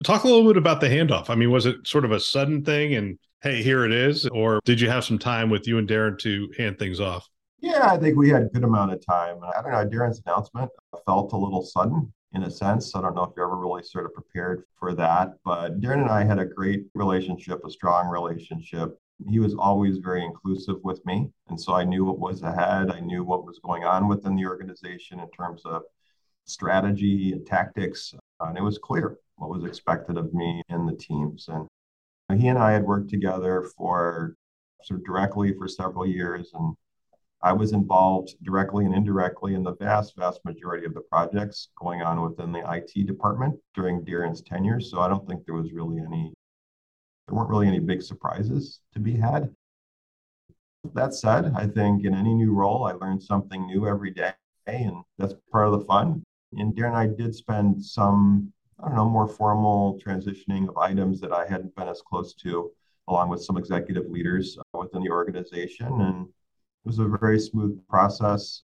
Talk 0.04 0.24
a 0.24 0.28
little 0.28 0.48
bit 0.48 0.58
about 0.58 0.82
the 0.82 0.88
handoff. 0.88 1.30
I 1.30 1.36
mean, 1.36 1.52
was 1.52 1.66
it 1.66 1.76
sort 1.86 2.06
of 2.06 2.12
a 2.12 2.20
sudden 2.20 2.64
thing 2.64 2.96
and 2.96 3.18
hey, 3.42 3.62
here 3.62 3.86
it 3.86 3.92
is? 3.92 4.28
Or 4.28 4.60
did 4.66 4.80
you 4.80 4.90
have 4.90 5.04
some 5.04 5.20
time 5.20 5.50
with 5.50 5.68
you 5.68 5.78
and 5.78 5.88
Darren 5.88 6.18
to 6.20 6.52
hand 6.58 6.80
things 6.80 7.00
off? 7.00 7.28
Yeah, 7.60 7.92
I 7.92 7.98
think 7.98 8.18
we 8.18 8.30
had 8.30 8.44
a 8.44 8.46
good 8.48 8.64
amount 8.64 8.94
of 8.94 9.06
time. 9.06 9.38
I 9.44 9.62
don't 9.62 9.72
know, 9.72 9.98
Darren's 9.98 10.22
announcement 10.26 10.72
felt 11.06 11.34
a 11.34 11.38
little 11.38 11.64
sudden 11.64 12.12
in 12.34 12.44
a 12.44 12.52
sense. 12.52 12.96
I 12.96 13.02
don't 13.02 13.16
know 13.16 13.24
if 13.24 13.32
you're 13.36 13.46
ever 13.46 13.58
really 13.58 13.84
sort 13.84 14.06
of 14.06 14.14
prepared 14.14 14.64
for 14.80 14.94
that, 14.96 15.34
but 15.46 15.80
Darren 15.80 16.02
and 16.02 16.10
I 16.10 16.24
had 16.24 16.40
a 16.40 16.46
great 16.46 16.86
relationship, 16.96 17.64
a 17.66 17.70
strong 17.70 18.08
relationship. 18.08 18.98
He 19.30 19.40
was 19.40 19.56
always 19.56 19.98
very 19.98 20.24
inclusive 20.26 20.78
with 20.84 21.06
me. 21.06 21.30
And 21.50 21.60
so 21.60 21.74
I 21.74 21.84
knew 21.84 22.06
what 22.06 22.20
was 22.20 22.42
ahead. 22.42 22.92
I 22.92 23.00
knew 23.00 23.24
what 23.24 23.46
was 23.46 23.60
going 23.60 23.84
on 23.84 24.08
within 24.08 24.36
the 24.36 24.46
organization 24.46 25.20
in 25.20 25.30
terms 25.32 25.62
of 25.66 25.84
strategy 26.46 27.32
and 27.34 27.46
tactics. 27.46 28.14
Uh, 28.40 28.46
and 28.46 28.58
it 28.58 28.64
was 28.64 28.78
clear 28.78 29.18
what 29.36 29.50
was 29.50 29.64
expected 29.64 30.18
of 30.18 30.34
me 30.34 30.62
and 30.70 30.88
the 30.88 30.96
teams. 30.96 31.48
And 31.48 31.68
he 32.40 32.48
and 32.48 32.58
I 32.58 32.72
had 32.72 32.84
worked 32.84 33.10
together 33.10 33.64
for 33.78 34.36
sort 34.84 35.00
of 35.00 35.06
directly 35.06 35.54
for 35.54 35.68
several 35.68 36.06
years. 36.06 36.52
And 36.54 36.76
I 37.44 37.54
was 37.54 37.74
involved 37.74 38.36
directly 38.44 38.86
and 38.86 38.94
indirectly 38.94 39.56
in 39.56 39.64
the 39.64 39.76
vast, 39.76 40.16
vast 40.16 40.44
majority 40.46 40.86
of 40.86 40.94
the 40.94 41.02
projects 41.02 41.70
going 41.80 42.02
on 42.02 42.22
within 42.22 42.52
the 42.52 42.64
IT 42.72 43.08
department 43.08 43.60
during 43.74 44.06
Darren's 44.06 44.42
tenure. 44.42 44.80
So 44.80 45.00
I 45.00 45.08
don't 45.08 45.28
think 45.28 45.46
there 45.46 45.56
was 45.56 45.74
really 45.74 46.00
any, 46.00 46.34
there 47.32 47.38
weren't 47.38 47.50
really 47.50 47.68
any 47.68 47.80
big 47.80 48.02
surprises 48.02 48.82
to 48.94 49.00
be 49.00 49.16
had. 49.16 49.50
That 50.94 51.14
said, 51.14 51.54
I 51.56 51.66
think 51.66 52.04
in 52.06 52.14
any 52.14 52.34
new 52.34 52.52
role, 52.52 52.84
I 52.84 52.92
learned 52.92 53.24
something 53.24 53.66
new 53.66 53.88
every 53.88 54.12
day, 54.12 54.34
and 54.68 54.96
that's 55.18 55.34
part 55.52 55.68
of 55.68 55.80
the 55.80 55.86
fun. 55.86 56.24
And 56.58 56.76
Darren 56.76 56.88
and 56.88 56.98
I 56.98 57.08
did 57.08 57.34
spend 57.34 57.82
some, 57.82 58.52
I 58.84 58.88
don't 58.88 58.98
know, 58.98 59.10
more 59.10 59.28
formal 59.30 59.98
transitioning 60.06 60.68
of 60.68 60.78
items 60.78 61.22
that 61.22 61.32
I 61.32 61.48
hadn't 61.48 61.74
been 61.76 61.88
as 61.88 62.02
close 62.02 62.34
to, 62.44 62.72
along 63.08 63.30
with 63.30 63.44
some 63.44 63.58
executive 63.58 64.10
leaders 64.10 64.58
uh, 64.60 64.80
within 64.80 65.02
the 65.02 65.12
organization. 65.12 66.02
And 66.02 66.26
it 66.26 66.84
was 66.84 67.00
a 67.00 67.06
very 67.06 67.40
smooth 67.40 67.80
process. 67.88 68.64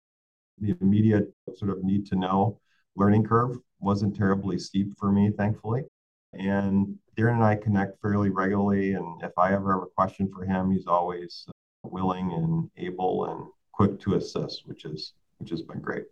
The 0.58 0.74
immediate 0.80 1.32
sort 1.54 1.70
of 1.70 1.84
need 1.84 2.06
to 2.06 2.16
know 2.16 2.58
learning 2.96 3.24
curve 3.24 3.58
wasn't 3.78 4.16
terribly 4.16 4.58
steep 4.58 4.98
for 4.98 5.12
me, 5.12 5.30
thankfully. 5.30 5.84
And 6.32 6.98
Darren 7.16 7.34
and 7.34 7.44
I 7.44 7.56
connect 7.56 8.00
fairly 8.02 8.30
regularly. 8.30 8.92
And 8.92 9.22
if 9.22 9.32
I 9.38 9.54
ever 9.54 9.72
have 9.72 9.82
a 9.82 9.86
question 9.86 10.30
for 10.32 10.44
him, 10.44 10.70
he's 10.70 10.86
always 10.86 11.46
uh, 11.48 11.52
willing 11.88 12.32
and 12.32 12.70
able 12.76 13.24
and 13.26 13.46
quick 13.72 13.98
to 14.00 14.14
assist, 14.14 14.62
which 14.66 14.84
is 14.84 15.14
which 15.38 15.50
has 15.50 15.62
been 15.62 15.80
great. 15.80 16.04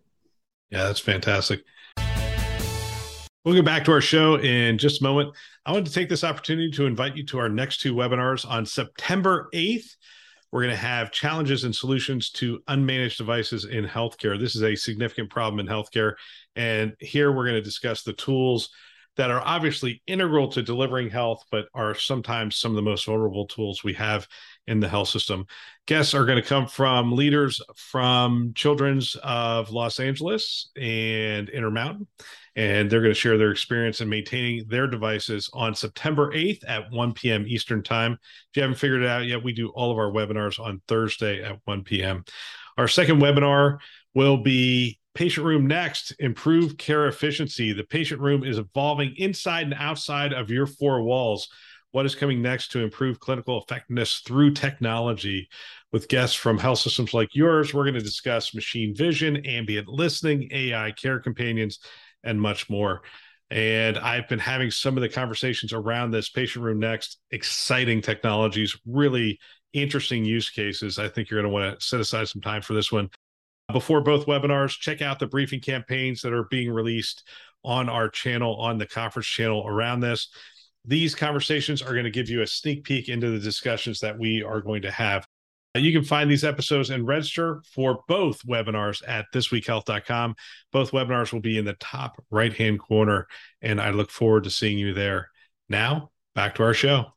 Yeah, 0.71 0.85
that's 0.85 0.99
fantastic. 0.99 1.63
We'll 3.43 3.53
get 3.53 3.65
back 3.65 3.85
to 3.85 3.91
our 3.91 4.01
show 4.01 4.39
in 4.39 4.79
just 4.79 5.01
a 5.01 5.03
moment. 5.03 5.35
I 5.65 5.71
want 5.71 5.85
to 5.85 5.93
take 5.93 6.09
this 6.09 6.23
opportunity 6.23 6.71
to 6.71 6.87
invite 6.87 7.15
you 7.15 7.23
to 7.27 7.37
our 7.37 7.49
next 7.49 7.81
two 7.81 7.93
webinars 7.93 8.49
on 8.49 8.65
September 8.65 9.49
8th 9.53 9.95
we're 10.55 10.61
going 10.61 10.73
to 10.73 10.81
have 10.81 11.11
challenges 11.11 11.65
and 11.65 11.75
solutions 11.75 12.29
to 12.29 12.59
unmanaged 12.69 13.17
devices 13.17 13.65
in 13.65 13.85
healthcare. 13.85 14.39
This 14.39 14.55
is 14.55 14.63
a 14.63 14.73
significant 14.73 15.29
problem 15.29 15.59
in 15.59 15.67
healthcare. 15.67 16.13
And 16.55 16.93
here 17.01 17.33
we're 17.33 17.43
going 17.43 17.57
to 17.57 17.61
discuss 17.61 18.03
the 18.03 18.13
tools 18.13 18.69
that 19.17 19.31
are 19.31 19.41
obviously 19.45 20.01
integral 20.07 20.49
to 20.49 20.61
delivering 20.61 21.09
health, 21.09 21.43
but 21.51 21.67
are 21.73 21.95
sometimes 21.95 22.57
some 22.57 22.71
of 22.71 22.75
the 22.75 22.81
most 22.81 23.05
vulnerable 23.05 23.47
tools 23.47 23.83
we 23.83 23.93
have 23.93 24.27
in 24.67 24.79
the 24.79 24.89
health 24.89 25.09
system. 25.09 25.45
Guests 25.85 26.13
are 26.13 26.25
going 26.25 26.41
to 26.41 26.47
come 26.47 26.67
from 26.67 27.15
leaders 27.15 27.61
from 27.75 28.53
Children's 28.55 29.15
of 29.23 29.69
Los 29.71 29.99
Angeles 29.99 30.71
and 30.75 31.49
Intermountain, 31.49 32.07
and 32.55 32.89
they're 32.89 33.01
going 33.01 33.13
to 33.13 33.19
share 33.19 33.37
their 33.37 33.51
experience 33.51 34.01
in 34.01 34.09
maintaining 34.09 34.67
their 34.67 34.87
devices 34.87 35.49
on 35.53 35.75
September 35.75 36.31
8th 36.31 36.63
at 36.67 36.91
1 36.91 37.13
p.m. 37.13 37.45
Eastern 37.47 37.83
Time. 37.83 38.13
If 38.13 38.55
you 38.55 38.61
haven't 38.63 38.79
figured 38.79 39.03
it 39.03 39.09
out 39.09 39.25
yet, 39.25 39.43
we 39.43 39.53
do 39.53 39.69
all 39.69 39.91
of 39.91 39.97
our 39.97 40.11
webinars 40.11 40.59
on 40.59 40.81
Thursday 40.87 41.43
at 41.43 41.59
1 41.65 41.83
p.m. 41.83 42.25
Our 42.77 42.87
second 42.87 43.21
webinar 43.21 43.77
will 44.13 44.37
be 44.37 44.99
Patient 45.15 45.45
Room 45.45 45.65
Next 45.65 46.13
Improve 46.19 46.77
Care 46.77 47.07
Efficiency. 47.07 47.71
The 47.71 47.85
patient 47.85 48.19
room 48.19 48.43
is 48.43 48.57
evolving 48.57 49.13
inside 49.15 49.63
and 49.63 49.73
outside 49.73 50.33
of 50.33 50.51
your 50.51 50.67
four 50.67 51.01
walls. 51.03 51.47
What 51.91 52.05
is 52.05 52.15
coming 52.15 52.41
next 52.41 52.73
to 52.73 52.83
improve 52.83 53.21
clinical 53.21 53.61
effectiveness 53.61 54.21
through 54.27 54.51
technology? 54.51 55.47
With 55.93 56.09
guests 56.09 56.35
from 56.35 56.57
health 56.57 56.79
systems 56.79 57.13
like 57.13 57.29
yours, 57.33 57.73
we're 57.73 57.85
going 57.85 57.93
to 57.93 58.01
discuss 58.01 58.53
machine 58.53 58.93
vision, 58.93 59.45
ambient 59.45 59.87
listening, 59.87 60.49
AI 60.51 60.91
care 60.91 61.21
companions, 61.21 61.79
and 62.25 62.41
much 62.41 62.69
more. 62.69 63.01
And 63.49 63.97
I've 63.97 64.27
been 64.27 64.39
having 64.39 64.69
some 64.69 64.97
of 64.97 65.01
the 65.01 65.07
conversations 65.07 65.71
around 65.71 66.11
this 66.11 66.29
patient 66.29 66.65
room 66.65 66.79
next, 66.79 67.19
exciting 67.31 68.01
technologies, 68.01 68.77
really 68.85 69.39
interesting 69.71 70.25
use 70.25 70.49
cases. 70.49 70.99
I 70.99 71.07
think 71.07 71.29
you're 71.29 71.41
going 71.41 71.49
to 71.49 71.53
want 71.53 71.79
to 71.79 71.85
set 71.85 72.01
aside 72.01 72.27
some 72.27 72.41
time 72.41 72.61
for 72.61 72.73
this 72.73 72.91
one. 72.91 73.09
Before 73.71 74.01
both 74.01 74.27
webinars, 74.27 74.77
check 74.77 75.01
out 75.01 75.17
the 75.17 75.25
briefing 75.25 75.59
campaigns 75.59 76.21
that 76.21 76.33
are 76.33 76.43
being 76.45 76.71
released 76.71 77.27
on 77.63 77.89
our 77.89 78.07
channel, 78.07 78.55
on 78.57 78.77
the 78.77 78.85
conference 78.85 79.27
channel 79.27 79.67
around 79.67 80.01
this. 80.01 80.29
These 80.85 81.15
conversations 81.15 81.81
are 81.81 81.93
going 81.93 82.03
to 82.05 82.11
give 82.11 82.29
you 82.29 82.43
a 82.43 82.47
sneak 82.47 82.83
peek 82.83 83.09
into 83.09 83.31
the 83.31 83.39
discussions 83.39 83.99
that 84.01 84.19
we 84.19 84.43
are 84.43 84.61
going 84.61 84.83
to 84.83 84.91
have. 84.91 85.27
You 85.73 85.91
can 85.91 86.05
find 86.05 86.29
these 86.29 86.45
episodes 86.45 86.91
and 86.91 87.07
register 87.07 87.61
for 87.73 88.03
both 88.07 88.45
webinars 88.45 89.01
at 89.07 89.25
thisweekhealth.com. 89.33 90.35
Both 90.71 90.91
webinars 90.91 91.33
will 91.33 91.41
be 91.41 91.57
in 91.57 91.65
the 91.65 91.73
top 91.73 92.23
right 92.29 92.53
hand 92.53 92.79
corner, 92.79 93.27
and 93.61 93.81
I 93.81 93.89
look 93.89 94.11
forward 94.11 94.45
to 94.45 94.51
seeing 94.51 94.77
you 94.77 94.93
there. 94.93 95.31
Now, 95.67 96.11
back 96.35 96.55
to 96.55 96.63
our 96.63 96.73
show. 96.73 97.07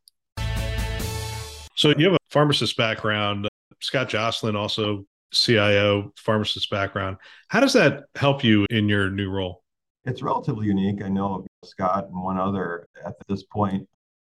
So, 1.76 1.94
you 1.96 2.06
have 2.06 2.14
a 2.14 2.18
pharmacist 2.30 2.76
background. 2.76 3.46
Scott 3.80 4.08
Joslyn, 4.08 4.56
also 4.56 5.04
CIO, 5.32 6.12
pharmacist 6.16 6.70
background. 6.70 7.16
How 7.48 7.60
does 7.60 7.72
that 7.74 8.04
help 8.14 8.42
you 8.42 8.66
in 8.70 8.88
your 8.88 9.10
new 9.10 9.30
role? 9.30 9.62
It's 10.04 10.22
relatively 10.22 10.66
unique. 10.66 11.02
I 11.02 11.08
know 11.08 11.44
Scott 11.64 12.06
and 12.06 12.22
one 12.22 12.38
other 12.38 12.88
at 13.04 13.14
this 13.28 13.42
point. 13.44 13.86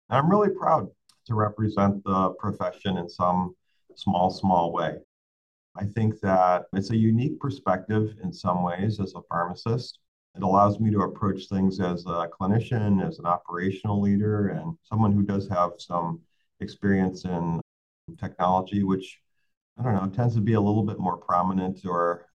I'm 0.10 0.30
really 0.30 0.52
proud 0.52 0.90
to 1.26 1.36
represent 1.36 2.04
the 2.04 2.30
profession 2.38 2.98
in 2.98 3.10
some 3.10 3.56
small, 3.96 4.30
small 4.30 4.72
way. 4.72 4.98
I 5.76 5.86
think 5.86 6.20
that 6.20 6.66
it's 6.74 6.92
a 6.92 6.96
unique 6.96 7.40
perspective 7.40 8.16
in 8.24 8.32
some 8.32 8.62
ways 8.62 9.00
as 9.00 9.14
a 9.16 9.22
pharmacist. 9.30 10.00
It 10.36 10.44
allows 10.44 10.80
me 10.80 10.92
to 10.92 11.02
approach 11.02 11.48
things 11.48 11.80
as 11.80 12.06
a 12.06 12.30
clinician, 12.40 13.06
as 13.08 13.20
an 13.20 13.26
operational 13.26 14.02
leader, 14.02 14.50
and 14.50 14.78
someone 14.84 15.14
who 15.14 15.24
does 15.24 15.48
have 15.50 15.72
some 15.78 16.22
experience 16.60 17.26
in 17.26 17.62
technology, 18.20 18.84
which 18.84 19.20
I 19.78 19.84
don't 19.84 19.96
know, 19.96 20.04
it 20.04 20.14
tends 20.14 20.36
to 20.36 20.42
be 20.42 20.54
a 20.54 20.62
little 20.62 20.84
bit 20.84 21.00
more 21.00 21.18
prominent, 21.18 21.86
or 21.86 22.28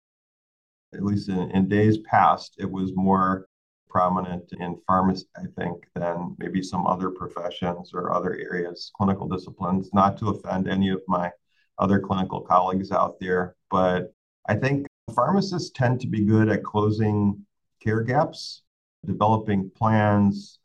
at 0.94 1.04
least 1.04 1.28
in, 1.28 1.50
in 1.50 1.68
days 1.68 1.98
past, 1.98 2.56
it 2.58 2.70
was 2.70 2.94
more 2.94 3.46
prominent 3.88 4.52
in 4.58 4.78
pharmacy, 4.86 5.26
I 5.36 5.44
think, 5.58 5.84
than 5.94 6.34
maybe 6.38 6.62
some 6.62 6.86
other 6.86 7.10
professions 7.10 7.92
or 7.94 8.12
other 8.12 8.34
areas, 8.34 8.90
clinical 8.96 9.28
disciplines. 9.28 9.90
Not 9.92 10.18
to 10.18 10.30
offend 10.30 10.68
any 10.68 10.90
of 10.90 11.02
my 11.08 11.30
other 11.78 12.00
clinical 12.00 12.40
colleagues 12.40 12.90
out 12.90 13.20
there, 13.20 13.54
but 13.70 14.12
I 14.48 14.54
think 14.54 14.86
pharmacists 15.14 15.70
tend 15.70 16.00
to 16.00 16.06
be 16.06 16.24
good 16.24 16.48
at 16.48 16.64
closing 16.64 17.44
care 17.82 18.02
gaps 18.02 18.62
developing 19.06 19.70
plans, 19.70 20.58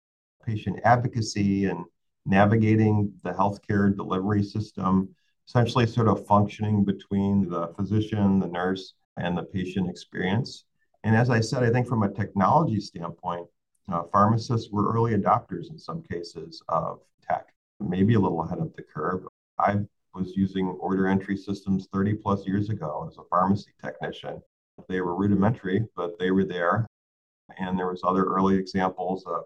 patient 0.45 0.79
advocacy, 0.83 1.65
and 1.65 1.85
navigating 2.25 3.13
the 3.23 3.31
healthcare 3.31 3.95
delivery 3.95 4.43
system, 4.43 5.09
essentially 5.51 5.85
sort 5.85 6.07
of 6.07 6.25
functioning 6.25 6.85
between 6.85 7.49
the 7.49 7.67
physician, 7.75 8.39
the 8.39 8.47
nurse, 8.47 8.93
and 9.17 9.37
the 9.37 9.43
patient 9.43 9.89
experience. 9.89 10.63
And 11.03 11.13
as 11.13 11.29
I 11.29 11.41
said, 11.41 11.61
I 11.61 11.69
think 11.69 11.89
from 11.89 12.03
a 12.03 12.09
technology 12.09 12.79
standpoint, 12.79 13.47
uh, 13.91 14.03
pharmacists 14.13 14.71
were 14.71 14.93
early 14.93 15.11
adopters 15.11 15.69
in 15.69 15.77
some 15.77 16.03
cases 16.03 16.63
of 16.69 17.01
tech, 17.21 17.47
maybe 17.81 18.13
a 18.13 18.19
little 18.19 18.41
ahead 18.41 18.59
of 18.59 18.73
the 18.77 18.81
curve. 18.81 19.27
I 19.59 19.79
was 20.13 20.37
using 20.37 20.67
order 20.79 21.07
entry 21.09 21.35
systems 21.35 21.89
30 21.91 22.13
plus 22.13 22.47
years 22.47 22.69
ago 22.69 23.05
as 23.11 23.17
a 23.17 23.27
pharmacy 23.29 23.71
technician. 23.83 24.41
They 24.87 25.01
were 25.01 25.17
rudimentary, 25.17 25.85
but 25.97 26.17
they 26.17 26.31
were 26.31 26.45
there. 26.45 26.87
And 27.57 27.77
there 27.77 27.87
was 27.87 28.01
other 28.05 28.23
early 28.23 28.55
examples 28.55 29.25
of 29.25 29.43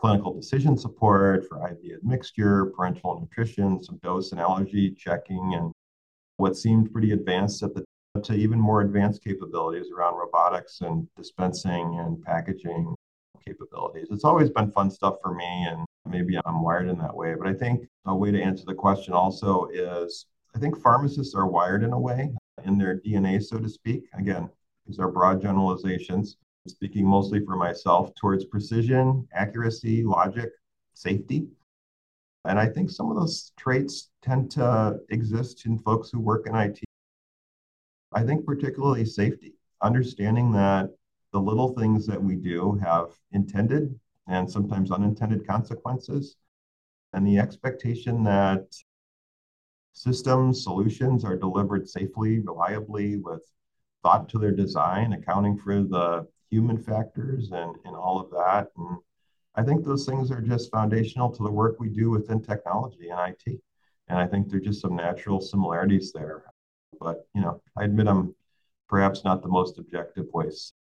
clinical 0.00 0.32
decision 0.32 0.78
support 0.78 1.46
for 1.46 1.68
IV 1.68 1.76
admixture, 1.94 2.72
parenteral 2.72 3.20
nutrition, 3.20 3.82
some 3.84 3.98
dose 4.02 4.32
and 4.32 4.40
allergy 4.40 4.90
checking, 4.92 5.54
and 5.54 5.72
what 6.38 6.56
seemed 6.56 6.90
pretty 6.90 7.12
advanced 7.12 7.62
at 7.62 7.74
the 7.74 7.84
to 8.24 8.34
even 8.34 8.58
more 8.58 8.80
advanced 8.80 9.22
capabilities 9.22 9.86
around 9.94 10.16
robotics 10.16 10.80
and 10.80 11.06
dispensing 11.16 12.00
and 12.00 12.20
packaging 12.22 12.92
capabilities. 13.46 14.08
It's 14.10 14.24
always 14.24 14.50
been 14.50 14.72
fun 14.72 14.90
stuff 14.90 15.16
for 15.22 15.32
me, 15.34 15.66
and 15.68 15.84
maybe 16.08 16.36
I'm 16.44 16.62
wired 16.62 16.88
in 16.88 16.98
that 16.98 17.14
way. 17.14 17.34
But 17.34 17.46
I 17.46 17.52
think 17.52 17.86
a 18.06 18.16
way 18.16 18.32
to 18.32 18.42
answer 18.42 18.64
the 18.66 18.74
question 18.74 19.12
also 19.12 19.68
is 19.72 20.26
I 20.56 20.58
think 20.58 20.80
pharmacists 20.80 21.34
are 21.34 21.46
wired 21.46 21.84
in 21.84 21.92
a 21.92 22.00
way 22.00 22.32
in 22.64 22.78
their 22.78 22.98
DNA, 22.98 23.42
so 23.42 23.58
to 23.58 23.68
speak. 23.68 24.04
Again, 24.14 24.48
these 24.86 24.98
are 24.98 25.10
broad 25.10 25.40
generalizations 25.42 26.36
speaking 26.68 27.06
mostly 27.06 27.44
for 27.44 27.56
myself, 27.56 28.14
towards 28.14 28.44
precision, 28.44 29.26
accuracy, 29.32 30.02
logic, 30.02 30.50
safety. 30.94 31.46
And 32.44 32.58
I 32.58 32.66
think 32.66 32.90
some 32.90 33.10
of 33.10 33.16
those 33.16 33.52
traits 33.56 34.10
tend 34.22 34.50
to 34.52 34.98
exist 35.10 35.66
in 35.66 35.78
folks 35.78 36.10
who 36.10 36.20
work 36.20 36.46
in 36.46 36.54
IT. 36.54 36.80
I 38.12 38.22
think, 38.22 38.44
particularly 38.44 39.04
safety, 39.04 39.54
understanding 39.82 40.52
that 40.52 40.90
the 41.32 41.40
little 41.40 41.74
things 41.74 42.06
that 42.06 42.22
we 42.22 42.34
do 42.34 42.78
have 42.82 43.10
intended 43.32 43.98
and 44.26 44.50
sometimes 44.50 44.90
unintended 44.90 45.46
consequences, 45.46 46.36
and 47.12 47.26
the 47.26 47.38
expectation 47.38 48.22
that 48.24 48.64
systems, 49.92 50.62
solutions 50.62 51.24
are 51.24 51.36
delivered 51.36 51.88
safely, 51.88 52.38
reliably, 52.38 53.16
with 53.16 53.42
thought 54.02 54.28
to 54.28 54.38
their 54.38 54.52
design, 54.52 55.12
accounting 55.12 55.58
for 55.58 55.82
the 55.82 56.26
human 56.50 56.78
factors 56.78 57.50
and, 57.52 57.76
and 57.84 57.96
all 57.96 58.20
of 58.20 58.30
that. 58.30 58.68
And 58.76 58.98
I 59.54 59.62
think 59.62 59.84
those 59.84 60.06
things 60.06 60.30
are 60.30 60.40
just 60.40 60.70
foundational 60.70 61.30
to 61.30 61.42
the 61.42 61.50
work 61.50 61.78
we 61.78 61.88
do 61.88 62.10
within 62.10 62.42
technology 62.42 63.08
and 63.08 63.20
IT. 63.20 63.60
And 64.08 64.18
I 64.18 64.26
think 64.26 64.48
there're 64.48 64.60
just 64.60 64.80
some 64.80 64.96
natural 64.96 65.40
similarities 65.40 66.12
there. 66.12 66.44
But, 67.00 67.26
you 67.34 67.40
know, 67.40 67.62
I 67.78 67.84
admit 67.84 68.08
I'm 68.08 68.34
perhaps 68.88 69.24
not 69.24 69.42
the 69.42 69.48
most 69.48 69.78
objective 69.78 70.30
voice 70.32 70.72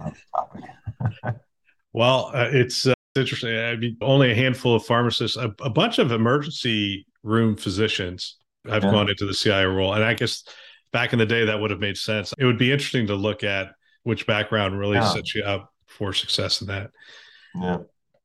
on 0.00 0.12
the 0.12 0.20
topic. 0.34 1.40
well, 1.92 2.30
uh, 2.32 2.48
it's 2.52 2.86
uh, 2.86 2.94
interesting. 3.16 3.56
I 3.56 3.76
mean, 3.76 3.96
only 4.00 4.30
a 4.30 4.34
handful 4.34 4.76
of 4.76 4.84
pharmacists, 4.84 5.36
a, 5.36 5.54
a 5.60 5.70
bunch 5.70 5.98
of 5.98 6.12
emergency 6.12 7.06
room 7.22 7.56
physicians 7.56 8.36
have 8.68 8.84
yeah. 8.84 8.90
gone 8.90 9.10
into 9.10 9.26
the 9.26 9.34
CIO 9.34 9.74
role. 9.74 9.94
And 9.94 10.04
I 10.04 10.14
guess 10.14 10.44
back 10.92 11.12
in 11.12 11.18
the 11.18 11.26
day, 11.26 11.44
that 11.44 11.60
would 11.60 11.70
have 11.70 11.80
made 11.80 11.96
sense. 11.96 12.32
It 12.38 12.44
would 12.44 12.58
be 12.58 12.72
interesting 12.72 13.06
to 13.08 13.14
look 13.14 13.42
at 13.42 13.72
which 14.02 14.26
background 14.26 14.78
really 14.78 14.96
yeah. 14.96 15.12
sets 15.12 15.34
you 15.34 15.42
up 15.42 15.72
for 15.86 16.12
success 16.12 16.60
in 16.60 16.68
that. 16.68 16.90
Yeah. 17.54 17.78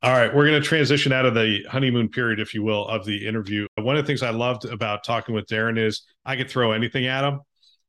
All 0.03 0.11
right, 0.11 0.33
we're 0.33 0.45
going 0.47 0.61
to 0.61 0.67
transition 0.67 1.11
out 1.11 1.25
of 1.25 1.33
the 1.33 1.63
honeymoon 1.67 2.09
period, 2.09 2.39
if 2.39 2.53
you 2.53 2.61
will, 2.61 2.87
of 2.87 3.05
the 3.05 3.25
interview. 3.25 3.65
One 3.75 3.97
of 3.97 4.03
the 4.03 4.07
things 4.07 4.21
I 4.21 4.29
loved 4.29 4.65
about 4.65 5.03
talking 5.03 5.33
with 5.33 5.47
Darren 5.47 5.79
is 5.79 6.03
I 6.23 6.35
could 6.35 6.49
throw 6.49 6.73
anything 6.73 7.07
at 7.07 7.23
him, 7.23 7.41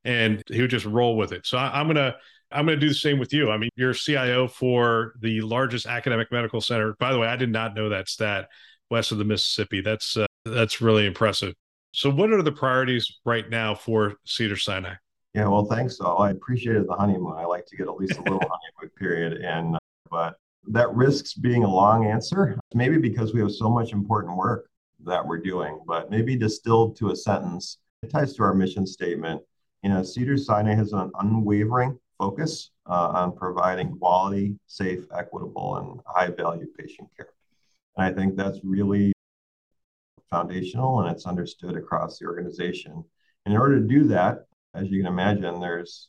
and 0.04 0.42
he 0.48 0.62
would 0.62 0.70
just 0.70 0.86
roll 0.86 1.16
with 1.16 1.32
it. 1.32 1.46
So 1.46 1.58
I, 1.58 1.78
I'm 1.78 1.86
gonna 1.86 2.16
I'm 2.50 2.64
going 2.64 2.78
to 2.78 2.80
do 2.80 2.88
the 2.88 2.94
same 2.94 3.18
with 3.18 3.32
you. 3.32 3.50
I 3.50 3.58
mean, 3.58 3.70
you're 3.76 3.92
CIO 3.92 4.48
for 4.48 5.14
the 5.20 5.40
largest 5.40 5.86
academic 5.86 6.30
medical 6.30 6.60
center. 6.60 6.94
By 6.98 7.12
the 7.12 7.18
way, 7.18 7.26
I 7.26 7.36
did 7.36 7.50
not 7.50 7.74
know 7.74 7.88
that 7.88 8.08
stat 8.08 8.48
west 8.90 9.12
of 9.12 9.18
the 9.18 9.24
Mississippi. 9.24 9.80
That's 9.80 10.16
uh, 10.16 10.26
that's 10.44 10.80
really 10.80 11.06
impressive. 11.06 11.54
So, 11.92 12.10
what 12.10 12.30
are 12.30 12.42
the 12.42 12.52
priorities 12.52 13.18
right 13.24 13.48
now 13.48 13.74
for 13.74 14.14
Cedar 14.24 14.56
Sinai? 14.56 14.94
Yeah, 15.36 15.48
well, 15.48 15.66
thanks. 15.66 16.00
All. 16.00 16.22
I 16.22 16.30
appreciated 16.30 16.88
the 16.88 16.94
honeymoon. 16.94 17.34
I 17.36 17.44
like 17.44 17.66
to 17.66 17.76
get 17.76 17.88
at 17.88 17.96
least 17.96 18.16
a 18.18 18.22
little 18.22 18.40
honeymoon 18.40 18.90
period 18.96 19.44
in, 19.44 19.76
but 20.10 20.36
that 20.68 20.90
risks 20.94 21.34
being 21.34 21.62
a 21.62 21.68
long 21.68 22.06
answer. 22.06 22.58
Maybe 22.72 22.96
because 22.96 23.34
we 23.34 23.40
have 23.40 23.52
so 23.52 23.68
much 23.68 23.92
important 23.92 24.34
work 24.34 24.70
that 25.04 25.24
we're 25.26 25.42
doing, 25.42 25.78
but 25.86 26.10
maybe 26.10 26.36
distilled 26.36 26.96
to 26.96 27.10
a 27.10 27.16
sentence. 27.16 27.76
It 28.02 28.08
ties 28.08 28.32
to 28.36 28.44
our 28.44 28.54
mission 28.54 28.86
statement. 28.86 29.42
You 29.82 29.90
know, 29.90 30.02
Cedar 30.02 30.38
Sinai 30.38 30.72
has 30.74 30.94
an 30.94 31.12
unwavering 31.20 31.98
focus 32.16 32.70
uh, 32.88 33.08
on 33.08 33.36
providing 33.36 33.98
quality, 33.98 34.58
safe, 34.68 35.04
equitable, 35.14 35.76
and 35.76 36.00
high 36.06 36.28
value 36.28 36.66
patient 36.78 37.10
care. 37.14 37.28
And 37.98 38.06
I 38.06 38.10
think 38.10 38.36
that's 38.36 38.60
really 38.64 39.12
foundational 40.30 41.00
and 41.00 41.14
it's 41.14 41.26
understood 41.26 41.76
across 41.76 42.18
the 42.18 42.24
organization. 42.24 43.04
In 43.44 43.54
order 43.54 43.78
to 43.78 43.86
do 43.86 44.04
that, 44.04 44.45
as 44.76 44.90
you 44.90 45.02
can 45.02 45.12
imagine, 45.12 45.58
there's 45.58 46.08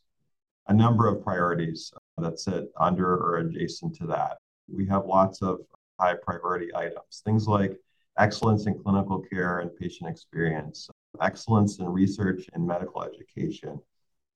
a 0.68 0.74
number 0.74 1.08
of 1.08 1.24
priorities 1.24 1.92
uh, 2.18 2.22
that 2.22 2.40
sit 2.40 2.66
under 2.80 3.16
or 3.16 3.38
adjacent 3.38 3.96
to 3.96 4.08
that. 4.08 4.38
We 4.72 4.86
have 4.88 5.06
lots 5.06 5.42
of 5.42 5.60
high 6.00 6.16
priority 6.16 6.76
items, 6.76 7.22
things 7.24 7.48
like 7.48 7.78
excellence 8.18 8.68
in 8.68 8.78
clinical 8.78 9.20
care 9.20 9.60
and 9.60 9.76
patient 9.76 10.10
experience, 10.10 10.90
excellence 11.22 11.80
in 11.80 11.88
research 11.88 12.46
and 12.54 12.68
medical 12.68 13.04
education, 13.04 13.80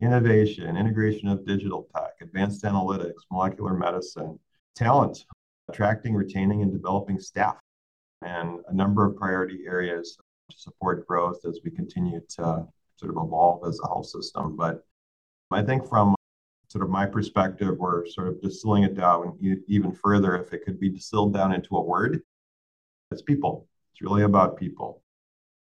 innovation, 0.02 0.78
integration 0.78 1.28
of 1.28 1.46
digital 1.46 1.88
tech, 1.94 2.14
advanced 2.22 2.64
analytics, 2.64 3.22
molecular 3.30 3.74
medicine, 3.74 4.40
talent, 4.76 5.26
attracting, 5.70 6.16
retaining, 6.16 6.62
and 6.62 6.72
developing 6.72 7.20
staff, 7.20 7.58
and 8.22 8.60
a 8.70 8.74
number 8.74 9.06
of 9.06 9.18
priority 9.18 9.64
areas 9.68 10.18
to 10.50 10.58
support 10.58 11.06
growth 11.06 11.46
as 11.46 11.60
we 11.64 11.72
continue 11.72 12.22
to 12.30 12.66
sort 13.02 13.18
of 13.18 13.24
evolve 13.24 13.68
as 13.68 13.80
a 13.84 13.88
health 13.88 14.06
system. 14.06 14.56
But 14.56 14.86
I 15.50 15.64
think 15.64 15.88
from 15.90 16.16
sort 16.68 16.84
of 16.84 16.90
my 16.90 17.06
perspective, 17.06 17.78
we're 17.78 18.06
sort 18.06 18.28
of 18.28 18.42
distilling 18.42 18.84
it 18.84 18.96
down 18.96 19.38
even 19.68 19.92
further. 19.92 20.38
If 20.38 20.54
it 20.54 20.64
could 20.64 20.80
be 20.80 20.90
distilled 20.90 21.34
down 21.34 21.52
into 21.54 21.76
a 21.76 21.82
word, 21.82 22.22
it's 23.10 23.22
people. 23.22 23.68
It's 23.92 24.02
really 24.02 24.24
about 24.24 24.58
people. 24.58 25.02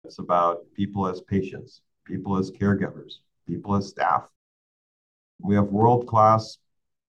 It's 0.03 0.19
about 0.19 0.71
people 0.73 1.07
as 1.07 1.21
patients, 1.21 1.81
people 2.05 2.37
as 2.37 2.51
caregivers, 2.51 3.13
people 3.47 3.75
as 3.75 3.87
staff. 3.87 4.27
We 5.41 5.55
have 5.55 5.65
world 5.67 6.05
class 6.07 6.57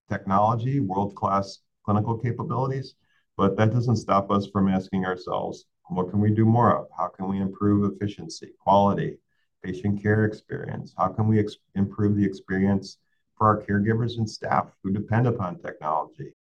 technology, 0.09 0.79
world 0.79 1.13
class 1.15 1.59
clinical 1.85 2.17
capabilities, 2.17 2.95
but 3.37 3.57
that 3.57 3.71
doesn't 3.71 3.97
stop 3.97 4.31
us 4.31 4.47
from 4.47 4.69
asking 4.69 5.05
ourselves, 5.05 5.65
what 5.89 6.09
can 6.09 6.21
we 6.21 6.31
do 6.31 6.45
more 6.45 6.75
of? 6.77 6.87
How 6.97 7.07
can 7.07 7.27
we 7.27 7.39
improve 7.39 7.91
efficiency, 7.93 8.53
quality, 8.59 9.17
patient 9.63 10.01
care 10.01 10.25
experience? 10.25 10.93
How 10.97 11.07
can 11.07 11.27
we 11.27 11.45
improve 11.75 12.15
the 12.15 12.25
experience 12.25 12.97
for 13.37 13.47
our 13.47 13.61
caregivers 13.61 14.17
and 14.17 14.29
staff 14.29 14.71
who 14.83 14.91
depend 14.91 15.27
upon 15.27 15.59
technology? 15.59 16.33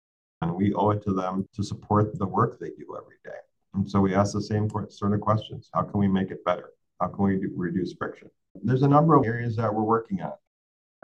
And 0.41 0.55
we 0.55 0.73
owe 0.73 0.91
it 0.91 1.03
to 1.03 1.13
them 1.13 1.47
to 1.53 1.63
support 1.63 2.17
the 2.17 2.27
work 2.27 2.59
they 2.59 2.69
do 2.69 2.97
every 2.97 3.17
day. 3.25 3.39
And 3.73 3.89
so 3.89 3.99
we 3.99 4.15
ask 4.15 4.33
the 4.33 4.41
same 4.41 4.69
sort 4.89 5.13
of 5.13 5.21
questions 5.21 5.69
How 5.73 5.83
can 5.83 5.99
we 5.99 6.07
make 6.07 6.31
it 6.31 6.43
better? 6.45 6.71
How 6.99 7.07
can 7.07 7.25
we 7.25 7.37
do, 7.37 7.51
reduce 7.55 7.93
friction? 7.93 8.29
There's 8.63 8.83
a 8.83 8.87
number 8.87 9.15
of 9.15 9.25
areas 9.25 9.55
that 9.57 9.73
we're 9.73 9.83
working 9.83 10.21
on 10.21 10.33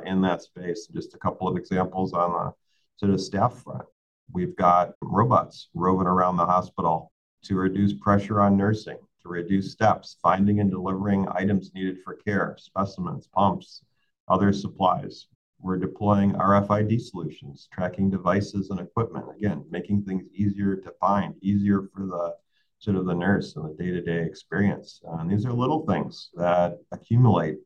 in 0.06 0.22
that 0.22 0.42
space. 0.42 0.88
Just 0.88 1.14
a 1.14 1.18
couple 1.18 1.48
of 1.48 1.58
examples 1.58 2.14
on 2.14 2.32
the 2.32 2.54
sort 2.98 3.14
of 3.14 3.22
staff 3.22 3.62
front. 3.64 3.86
We've 4.32 4.56
got 4.56 4.94
robots 5.02 5.70
roving 5.74 6.08
around 6.08 6.38
the 6.38 6.46
hospital 6.46 7.12
to 7.44 7.56
reduce 7.56 7.94
pressure 7.94 8.42
on 8.42 8.58
nursing, 8.58 8.98
to 9.26 9.30
reduce 9.30 9.72
steps, 9.72 10.18
finding 10.22 10.60
and 10.60 10.70
delivering 10.70 11.28
items 11.32 11.72
needed 11.74 11.98
for 12.04 12.14
care, 12.14 12.56
specimens, 12.60 13.28
pumps, 13.34 13.82
other 14.28 14.54
supplies. 14.54 15.28
We're 15.60 15.78
deploying 15.78 16.34
RFID 16.34 17.02
solutions, 17.02 17.68
tracking 17.74 18.12
devices 18.12 18.70
and 18.70 18.80
equipment, 18.80 19.26
again, 19.36 19.66
making 19.72 20.04
things 20.04 20.28
easier 20.34 20.76
to 20.76 20.94
find, 21.00 21.34
easier 21.42 21.90
for 21.94 22.06
the 22.06 22.36
sort 22.78 22.98
of 22.98 23.06
the 23.06 23.16
nurse 23.16 23.56
and 23.56 23.66
the 23.66 23.84
day-to-day 23.84 24.24
experience. 24.24 25.02
And 25.04 25.32
these 25.32 25.46
are 25.46 25.54
little 25.54 25.88
things 25.88 26.30
that 26.36 26.78
accumulate 26.92 27.58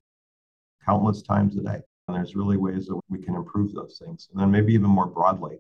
countless 0.86 1.22
times 1.22 1.58
a 1.58 1.62
day. 1.62 1.82
And 2.08 2.16
there's 2.16 2.36
really 2.36 2.58
ways 2.58 2.86
that 2.88 3.00
we 3.10 3.20
can 3.20 3.36
improve 3.36 3.74
those 3.74 4.02
things. 4.04 4.30
And 4.32 4.40
then 4.40 4.50
maybe 4.50 4.74
even 4.74 4.90
more 4.90 5.08
broadly, 5.08 5.58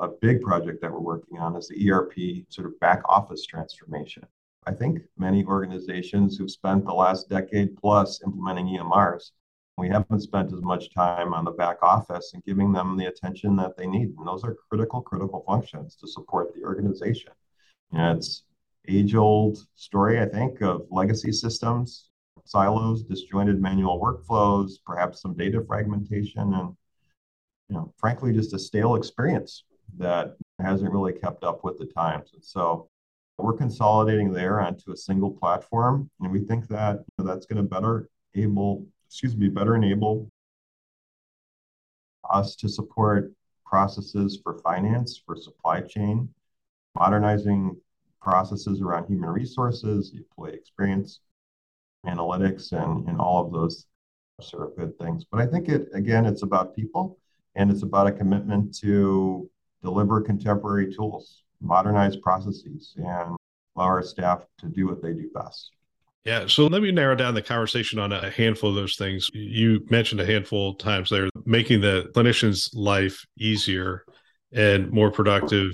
a 0.00 0.08
big 0.08 0.40
project 0.40 0.80
that 0.80 0.90
we're 0.90 0.98
working 0.98 1.38
on 1.38 1.56
is 1.56 1.68
the 1.68 1.90
ERP 1.90 2.46
sort 2.48 2.66
of 2.66 2.80
back 2.80 3.02
office 3.06 3.44
transformation. 3.44 4.24
I 4.64 4.72
think 4.72 5.00
many 5.18 5.44
organizations 5.44 6.36
who've 6.36 6.50
spent 6.50 6.84
the 6.84 6.92
last 6.94 7.28
decade 7.28 7.76
plus 7.76 8.22
implementing 8.24 8.66
EMRs 8.66 9.32
We 9.78 9.88
haven't 9.88 10.20
spent 10.20 10.52
as 10.52 10.62
much 10.62 10.92
time 10.94 11.32
on 11.32 11.44
the 11.44 11.50
back 11.50 11.78
office 11.82 12.32
and 12.34 12.44
giving 12.44 12.72
them 12.72 12.96
the 12.96 13.06
attention 13.06 13.56
that 13.56 13.76
they 13.76 13.86
need. 13.86 14.14
And 14.18 14.26
those 14.26 14.44
are 14.44 14.56
critical, 14.70 15.00
critical 15.00 15.42
functions 15.46 15.96
to 15.96 16.06
support 16.06 16.54
the 16.54 16.62
organization. 16.62 17.32
You 17.90 17.98
know, 17.98 18.16
it's 18.16 18.44
age 18.88 19.14
old 19.14 19.58
story, 19.74 20.20
I 20.20 20.26
think, 20.26 20.60
of 20.60 20.86
legacy 20.90 21.32
systems, 21.32 22.10
silos, 22.44 23.02
disjointed 23.04 23.60
manual 23.60 24.00
workflows, 24.00 24.72
perhaps 24.84 25.22
some 25.22 25.34
data 25.34 25.64
fragmentation, 25.66 26.52
and 26.54 26.76
you 27.68 27.76
know, 27.76 27.92
frankly, 27.96 28.32
just 28.32 28.52
a 28.52 28.58
stale 28.58 28.96
experience 28.96 29.64
that 29.96 30.36
hasn't 30.60 30.92
really 30.92 31.12
kept 31.12 31.44
up 31.44 31.64
with 31.64 31.78
the 31.78 31.86
times. 31.86 32.30
And 32.34 32.44
so 32.44 32.88
we're 33.42 33.56
consolidating 33.56 34.32
there 34.32 34.60
onto 34.60 34.92
a 34.92 34.96
single 34.96 35.30
platform, 35.30 36.10
and 36.20 36.30
we 36.30 36.40
think 36.40 36.68
that 36.68 36.96
you 36.96 37.24
know, 37.24 37.32
that's 37.32 37.46
going 37.46 37.56
to 37.56 37.68
better 37.68 38.08
able, 38.34 38.86
excuse 39.06 39.36
me, 39.36 39.48
better 39.48 39.76
enable 39.76 40.30
us 42.30 42.56
to 42.56 42.68
support 42.68 43.32
processes 43.64 44.38
for 44.42 44.58
finance, 44.58 45.20
for 45.24 45.36
supply 45.36 45.80
chain, 45.80 46.28
modernizing 46.94 47.76
processes 48.20 48.80
around 48.80 49.06
human 49.06 49.28
resources, 49.28 50.12
employee 50.14 50.54
experience, 50.54 51.20
analytics, 52.06 52.72
and, 52.72 53.08
and 53.08 53.18
all 53.18 53.44
of 53.44 53.52
those 53.52 53.86
sort 54.40 54.68
of 54.68 54.76
good 54.76 54.98
things. 54.98 55.24
But 55.30 55.40
I 55.40 55.46
think 55.46 55.68
it 55.68 55.88
again, 55.94 56.26
it's 56.26 56.42
about 56.42 56.74
people 56.74 57.18
and 57.54 57.70
it's 57.70 57.82
about 57.82 58.06
a 58.06 58.12
commitment 58.12 58.76
to 58.78 59.48
deliver 59.82 60.20
contemporary 60.20 60.94
tools, 60.94 61.41
modernize 61.62 62.16
processes, 62.16 62.94
and 62.96 63.36
allow 63.76 63.86
our 63.86 64.02
staff 64.02 64.44
to 64.58 64.66
do 64.66 64.86
what 64.86 65.02
they 65.02 65.12
do 65.12 65.30
best. 65.34 65.70
Yeah. 66.24 66.46
So 66.46 66.66
let 66.66 66.82
me 66.82 66.92
narrow 66.92 67.16
down 67.16 67.34
the 67.34 67.42
conversation 67.42 67.98
on 67.98 68.12
a 68.12 68.30
handful 68.30 68.70
of 68.70 68.76
those 68.76 68.96
things. 68.96 69.28
You 69.32 69.84
mentioned 69.90 70.20
a 70.20 70.26
handful 70.26 70.70
of 70.70 70.78
times 70.78 71.10
there, 71.10 71.28
making 71.44 71.80
the 71.80 72.10
clinician's 72.14 72.72
life 72.74 73.24
easier 73.38 74.04
and 74.52 74.90
more 74.92 75.10
productive 75.10 75.72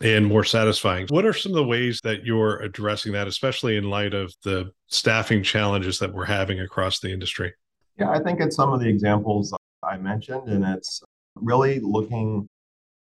and 0.00 0.26
more 0.26 0.44
satisfying. 0.44 1.06
What 1.08 1.26
are 1.26 1.32
some 1.32 1.52
of 1.52 1.56
the 1.56 1.64
ways 1.64 2.00
that 2.04 2.24
you're 2.24 2.58
addressing 2.58 3.12
that, 3.12 3.26
especially 3.26 3.76
in 3.76 3.90
light 3.90 4.14
of 4.14 4.32
the 4.42 4.70
staffing 4.86 5.42
challenges 5.42 5.98
that 5.98 6.12
we're 6.12 6.24
having 6.24 6.60
across 6.60 7.00
the 7.00 7.12
industry? 7.12 7.52
Yeah, 7.98 8.10
I 8.10 8.22
think 8.22 8.40
it's 8.40 8.56
some 8.56 8.72
of 8.72 8.80
the 8.80 8.88
examples 8.88 9.54
I 9.82 9.96
mentioned, 9.96 10.48
and 10.48 10.64
it's 10.64 11.02
really 11.34 11.80
looking, 11.80 12.46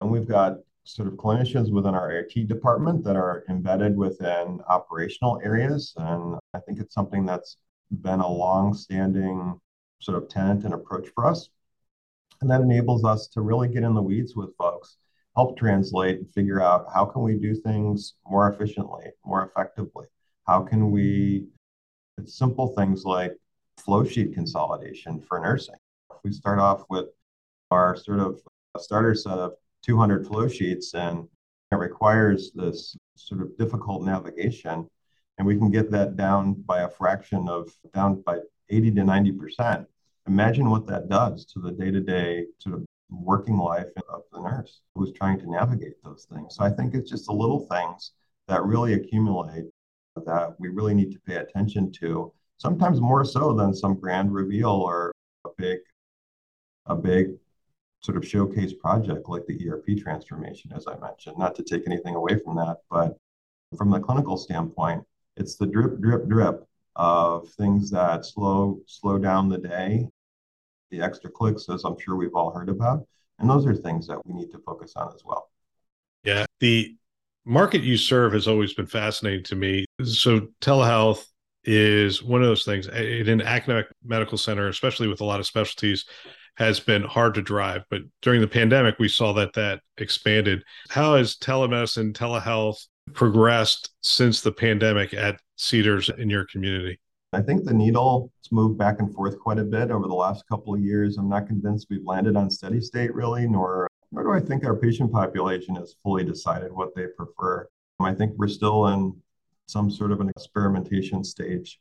and 0.01 0.11
we've 0.11 0.27
got 0.27 0.59
sort 0.89 1.09
of 1.09 1.15
clinicians 1.15 1.71
within 1.71 1.95
our 1.95 2.11
IT 2.11 2.49
department 2.49 3.05
that 3.05 3.17
are 3.17 3.45
embedded 3.49 3.97
within 3.97 4.61
operational 4.69 5.41
areas. 5.45 5.93
And 5.97 6.37
I 6.55 6.61
think 6.61 6.81
it's 6.81 6.95
something 6.95 7.27
that's 7.27 7.59
been 7.91 8.21
a 8.21 8.29
long 8.29 8.75
standing 8.75 9.59
sort 10.01 10.23
of 10.23 10.29
tenant 10.29 10.65
and 10.65 10.75
approach 10.75 11.09
for 11.15 11.27
us. 11.27 11.51
And 12.41 12.51
that 12.51 12.61
enables 12.61 13.05
us 13.05 13.29
to 13.29 13.41
really 13.41 13.69
get 13.69 13.83
in 13.83 13.95
the 13.95 14.03
weeds 14.03 14.35
with 14.35 14.57
folks 14.57 14.97
help 15.37 15.57
translate 15.57 16.19
and 16.19 16.35
figure 16.35 16.61
out 16.61 16.87
how 16.93 17.05
can 17.05 17.23
we 17.23 17.35
do 17.37 17.55
things 17.55 18.15
more 18.27 18.53
efficiently, 18.53 19.05
more 19.25 19.45
effectively? 19.45 20.07
How 20.49 20.63
can 20.63 20.91
we, 20.91 21.47
it's 22.17 22.37
simple 22.37 22.75
things 22.75 23.05
like 23.05 23.37
flow 23.77 24.05
sheet 24.05 24.35
consolidation 24.35 25.21
for 25.21 25.39
nursing. 25.39 25.77
If 26.11 26.17
we 26.25 26.33
start 26.33 26.59
off 26.59 26.85
with 26.91 27.07
our 27.71 27.97
sort 27.97 28.19
of 28.21 28.41
starter 28.79 29.15
set 29.15 29.39
of 29.39 29.53
200 29.83 30.27
flow 30.27 30.49
sheets 30.49 30.95
and 30.95 31.29
it 31.71 31.77
requires 31.77 32.53
this 32.55 32.97
sort 33.17 33.43
of 33.43 33.57
difficult 33.59 34.03
navigation, 34.03 34.89
and 35.37 35.47
we 35.47 35.57
can 35.57 35.71
get 35.71 35.91
that 35.91 36.17
down 36.17 36.55
by 36.55 36.81
a 36.81 36.89
fraction 36.89 37.49
of 37.49 37.71
down 37.95 38.23
by 38.23 38.39
80 38.71 38.93
to 38.93 39.01
90%. 39.03 39.87
Imagine 40.27 40.71
what 40.71 40.87
that 40.87 41.09
does 41.09 41.45
to 41.47 41.61
the 41.61 41.73
day 41.73 41.91
to 41.91 42.01
day 42.01 42.47
sort 42.59 42.77
of 42.77 42.85
working 43.11 43.57
life 43.57 43.89
of 44.09 44.23
the 44.33 44.41
nurse 44.41 44.81
who's 44.95 45.13
trying 45.13 45.39
to 45.39 45.51
navigate 45.51 46.03
those 46.05 46.27
things. 46.31 46.57
So 46.57 46.65
I 46.65 46.71
think 46.71 46.95
it's 46.95 47.11
just 47.11 47.27
the 47.27 47.33
little 47.33 47.61
things 47.61 48.13
that 48.47 48.65
really 48.65 48.95
accumulate 48.95 49.67
that 50.27 50.55
we 50.59 50.69
really 50.69 50.95
need 50.95 51.13
to 51.13 51.21
pay 51.21 51.37
attention 51.37 51.93
to, 51.93 52.33
sometimes 52.59 53.01
more 53.01 53.25
so 53.25 53.53
than 53.53 53.73
some 53.75 53.95
grand 53.99 54.33
reveal 54.33 54.71
or 54.71 55.13
a 55.47 55.51
big, 55.57 55.79
a 56.87 56.97
big 56.97 57.37
sort 58.01 58.17
of 58.17 58.27
showcase 58.27 58.73
project 58.73 59.29
like 59.29 59.47
the 59.47 59.69
ERP 59.69 59.99
transformation, 59.99 60.73
as 60.75 60.87
I 60.87 60.97
mentioned. 60.99 61.39
Not 61.39 61.55
to 61.57 61.63
take 61.63 61.87
anything 61.87 62.15
away 62.15 62.39
from 62.39 62.57
that, 62.57 62.79
but 62.91 63.17
from 63.77 63.91
the 63.91 64.01
clinical 64.01 64.37
standpoint, 64.37 65.05
it's 65.37 65.57
the 65.57 65.67
drip, 65.67 66.01
drip, 66.01 66.29
drip 66.29 66.65
of 66.97 67.49
things 67.51 67.91
that 67.91 68.25
slow 68.25 68.81
slow 68.87 69.19
down 69.19 69.49
the 69.49 69.59
day 69.59 70.09
the 70.91 71.03
extra 71.03 71.31
clicks, 71.31 71.69
as 71.69 71.85
I'm 71.85 71.99
sure 71.99 72.17
we've 72.17 72.35
all 72.35 72.51
heard 72.51 72.69
about. 72.69 73.07
And 73.39 73.49
those 73.49 73.67
are 73.67 73.75
things 73.75 74.07
that 74.09 74.25
we 74.27 74.35
need 74.35 74.51
to 74.53 74.59
focus 74.59 74.95
on 74.97 75.13
as 75.15 75.23
well. 75.25 75.51
Yeah. 76.25 76.47
The 76.61 76.97
market 77.45 77.83
you 77.83 77.97
serve 77.97 78.33
has 78.33 78.49
always 78.49 78.75
been 78.75 78.87
fascinating 78.87 79.45
to 79.45 79.57
me. 79.57 79.85
So, 80.05 80.49
telehealth 80.61 81.25
is 81.65 82.23
one 82.23 82.43
of 82.43 82.49
those 82.49 82.65
things 82.65 82.87
in 82.87 83.29
an 83.29 83.43
academic 83.43 83.87
medical 84.05 84.39
center, 84.39 84.69
especially 84.69 85.09
with 85.09 85.21
a 85.21 85.25
lot 85.25 85.41
of 85.41 85.47
specialties, 85.47 86.05
has 86.59 86.81
been 86.81 87.03
hard 87.03 87.35
to 87.35 87.43
drive. 87.43 87.85
But 87.89 88.03
during 88.21 88.41
the 88.41 88.49
pandemic, 88.49 88.99
we 88.99 89.09
saw 89.09 89.33
that 89.35 89.53
that 89.53 89.81
expanded. 89.97 90.65
How 90.89 91.15
has 91.15 91.37
telemedicine, 91.37 92.13
telehealth 92.13 92.85
progressed 93.15 93.91
since 94.03 94.41
the 94.41 94.51
pandemic 94.51 95.15
at 95.15 95.41
Cedars 95.57 96.11
in 96.11 96.29
your 96.29 96.47
community? 96.47 96.99
I 97.33 97.43
think 97.43 97.65
the 97.65 97.75
needle 97.75 98.33
has 98.43 98.51
moved 98.51 98.77
back 98.77 98.99
and 98.99 99.15
forth 99.15 99.39
quite 99.39 99.59
a 99.59 99.65
bit 99.65 99.93
over 99.93 100.09
the 100.09 100.15
last 100.15 100.45
couple 100.49 100.75
of 100.75 100.81
years. 100.81 101.17
I'm 101.17 101.29
not 101.29 101.47
convinced 101.47 101.87
we've 101.91 102.05
landed 102.05 102.37
on 102.37 102.51
steady 102.51 102.81
state 102.81 103.15
really, 103.15 103.47
nor 103.47 103.87
nor 104.11 104.25
do 104.25 104.33
I 104.33 104.41
think 104.41 104.65
our 104.65 104.75
patient 104.75 105.13
population 105.13 105.77
has 105.77 105.95
fully 106.03 106.25
decided 106.25 106.73
what 106.73 106.95
they 106.97 107.07
prefer. 107.07 107.69
I 108.01 108.15
think 108.15 108.33
we're 108.37 108.49
still 108.49 108.89
in 108.89 109.15
some 109.67 109.91
sort 109.91 110.11
of 110.13 110.21
an 110.21 110.31
experimentation 110.31 111.23
stage. 111.23 111.79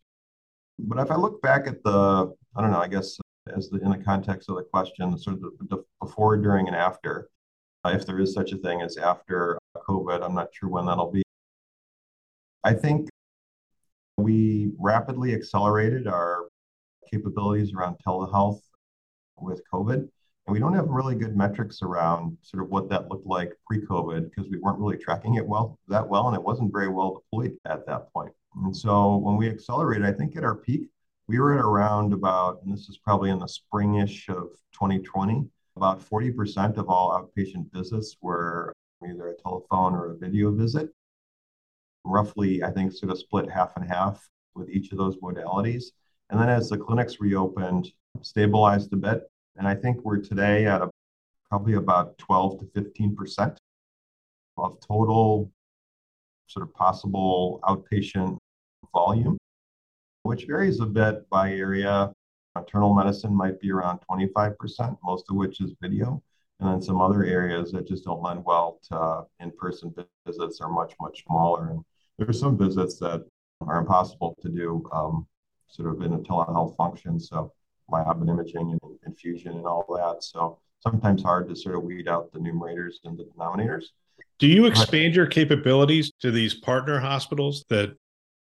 But 0.78 1.00
if 1.00 1.10
I 1.10 1.16
look 1.16 1.42
back 1.42 1.68
at 1.68 1.82
the, 1.84 2.32
I 2.56 2.62
don't 2.62 2.72
know, 2.72 2.82
I 2.82 2.88
guess 2.88 3.18
as 3.56 3.70
the, 3.70 3.80
in 3.80 3.92
the 3.92 3.98
context 3.98 4.50
of 4.50 4.56
the 4.56 4.64
question, 4.64 5.18
sort 5.18 5.36
of 5.38 5.42
the, 5.42 5.52
the 5.70 5.84
before, 6.02 6.38
during, 6.38 6.68
and 6.68 6.76
after, 6.76 7.30
uh, 7.86 7.90
if 7.90 8.06
there 8.06 8.20
is 8.20 8.34
such 8.34 8.52
a 8.52 8.58
thing 8.58 8.82
as 8.82 8.98
after 8.98 9.58
COVID, 9.88 10.24
I'm 10.24 10.36
not 10.36 10.50
sure 10.54 10.70
when 10.70 10.86
that'll 10.86 11.12
be. 11.12 11.24
I 12.64 12.74
think 12.74 13.10
we 14.18 14.72
rapidly 14.80 15.34
accelerated 15.34 16.08
our 16.08 16.50
capabilities 17.10 17.74
around 17.74 17.98
telehealth 18.06 18.62
with 19.40 19.62
COVID. 19.72 20.10
And 20.48 20.54
we 20.54 20.60
don't 20.60 20.74
have 20.74 20.88
really 20.88 21.16
good 21.16 21.36
metrics 21.36 21.82
around 21.82 22.38
sort 22.42 22.64
of 22.64 22.70
what 22.70 22.90
that 22.90 23.10
looked 23.10 23.28
like 23.28 23.54
pre-COVID 23.68 24.30
because 24.30 24.50
we 24.50 24.58
weren't 24.60 24.80
really 24.80 24.98
tracking 24.98 25.36
it 25.36 25.46
well 25.46 25.78
that 25.88 26.08
well, 26.08 26.28
and 26.28 26.36
it 26.36 26.44
wasn't 26.44 26.72
very 26.72 26.88
well 26.88 27.22
deployed 27.22 27.58
at 27.66 27.86
that 27.86 28.12
point. 28.14 28.32
And 28.64 28.76
so 28.76 29.18
when 29.18 29.36
we 29.36 29.50
accelerated, 29.50 30.06
I 30.06 30.14
think 30.14 30.36
at 30.38 30.44
our 30.44 30.56
peak, 30.56 30.90
we 31.28 31.40
were 31.40 31.58
at 31.58 31.66
around 31.66 32.14
about, 32.14 32.62
and 32.64 32.74
this 32.74 32.88
is 32.90 32.98
probably 32.98 33.30
in 33.30 33.40
the 33.40 33.48
springish 33.48 34.30
of 34.30 34.50
2020, 34.74 35.46
about 35.76 36.00
40% 36.00 36.78
of 36.78 36.90
all 36.90 37.12
outpatient 37.12 37.72
visits 37.74 38.18
were 38.22 38.74
either 39.08 39.30
a 39.30 39.42
telephone 39.42 39.94
or 39.94 40.12
a 40.12 40.18
video 40.18 40.52
visit 40.52 40.90
roughly, 42.06 42.64
I 42.64 42.72
think, 42.72 42.94
sort 42.94 43.12
of 43.12 43.20
split 43.20 43.50
half 43.50 43.76
and 43.76 43.86
half 43.86 44.28
with 44.56 44.70
each 44.70 44.92
of 44.92 44.98
those 44.98 45.18
modalities. 45.18 45.86
And 46.30 46.40
then 46.40 46.50
as 46.50 46.70
the 46.70 46.78
clinics 46.78 47.20
reopened, 47.20 47.92
stabilized 48.22 48.92
a 48.94 48.98
bit. 48.98 49.30
And 49.58 49.68
I 49.68 49.76
think 49.76 50.04
we're 50.04 50.18
today 50.18 50.66
at 50.66 50.82
a, 50.82 50.90
probably 51.50 51.74
about 51.74 52.18
12 52.18 52.60
to 52.60 52.66
15% 52.82 53.58
of 54.58 54.80
total 54.80 55.52
sort 56.48 56.68
of 56.68 56.74
possible 56.74 57.60
outpatient 57.64 58.38
volume, 58.94 59.38
which 60.28 60.46
varies 60.46 60.80
a 60.80 60.86
bit 60.86 61.28
by 61.30 61.54
area. 61.54 62.12
Internal 62.56 62.94
medicine 62.94 63.34
might 63.34 63.60
be 63.60 63.72
around 63.72 64.00
25%, 64.10 64.98
most 65.04 65.26
of 65.30 65.36
which 65.36 65.62
is 65.62 65.74
video. 65.82 66.22
And 66.60 66.70
then 66.70 66.82
some 66.82 67.00
other 67.00 67.24
areas 67.24 67.72
that 67.72 67.88
just 67.88 68.06
don't 68.06 68.22
lend 68.22 68.44
well 68.44 68.80
to 68.90 69.24
in 69.40 69.52
person 69.52 69.94
visits 70.26 70.60
are 70.60 70.70
much, 70.70 70.94
much 71.00 71.24
smaller. 71.26 71.70
And 71.70 71.84
there 72.18 72.28
are 72.28 72.34
some 72.34 72.58
visits 72.58 72.98
that 73.00 73.26
are 73.62 73.80
impossible 73.80 74.36
to 74.42 74.50
do 74.50 74.88
um, 74.92 75.28
sort 75.68 75.94
of 75.94 76.02
in 76.02 76.14
a 76.14 76.20
telehealth 76.20 76.76
function. 76.76 77.20
So 77.20 77.54
lab 77.90 78.20
and 78.22 78.30
imaging 78.30 78.78
and 78.82 79.00
infusion 79.06 79.54
and 79.54 79.66
all 79.66 79.86
that. 79.96 80.24
So 80.24 80.60
sometimes 80.82 81.24
hard 81.24 81.48
to 81.50 81.56
sort 81.56 81.76
of 81.76 81.84
weed 81.84 82.08
out 82.08 82.32
the 82.34 82.40
numerators 82.40 82.96
and 83.06 83.18
the 83.18 83.26
denominators. 83.26 83.86
Do 84.40 84.48
you 84.48 84.66
expand 84.66 85.16
your 85.16 85.28
capabilities 85.28 86.12
to 86.22 86.32
these 86.32 86.54
partner 86.54 87.00
hospitals 87.00 87.66
that 87.70 87.96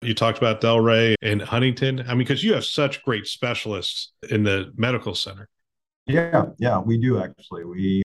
you 0.07 0.13
talked 0.13 0.37
about 0.37 0.61
Del 0.61 0.79
Rey 0.79 1.15
and 1.21 1.41
Huntington? 1.41 2.01
I 2.01 2.09
mean, 2.09 2.19
because 2.19 2.43
you 2.43 2.53
have 2.53 2.65
such 2.65 3.03
great 3.03 3.27
specialists 3.27 4.13
in 4.29 4.43
the 4.43 4.71
medical 4.75 5.13
center. 5.13 5.49
Yeah, 6.05 6.45
yeah, 6.57 6.79
we 6.79 6.97
do 6.97 7.21
actually. 7.21 7.65
We 7.65 8.01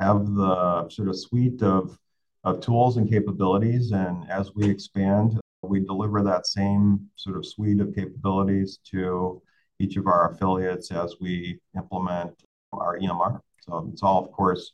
have 0.00 0.26
the 0.26 0.88
sort 0.90 1.08
of 1.08 1.18
suite 1.18 1.62
of 1.62 1.96
of 2.44 2.60
tools 2.60 2.98
and 2.98 3.08
capabilities. 3.08 3.92
And 3.92 4.30
as 4.30 4.54
we 4.54 4.68
expand, 4.68 5.40
we 5.62 5.80
deliver 5.80 6.22
that 6.22 6.46
same 6.46 7.08
sort 7.16 7.36
of 7.36 7.46
suite 7.46 7.80
of 7.80 7.94
capabilities 7.94 8.78
to 8.90 9.42
each 9.80 9.96
of 9.96 10.06
our 10.06 10.30
affiliates 10.30 10.92
as 10.92 11.16
we 11.20 11.58
implement 11.74 12.34
our 12.72 12.98
EMR. 12.98 13.40
So 13.62 13.88
it's 13.92 14.02
all, 14.02 14.24
of 14.24 14.30
course, 14.30 14.72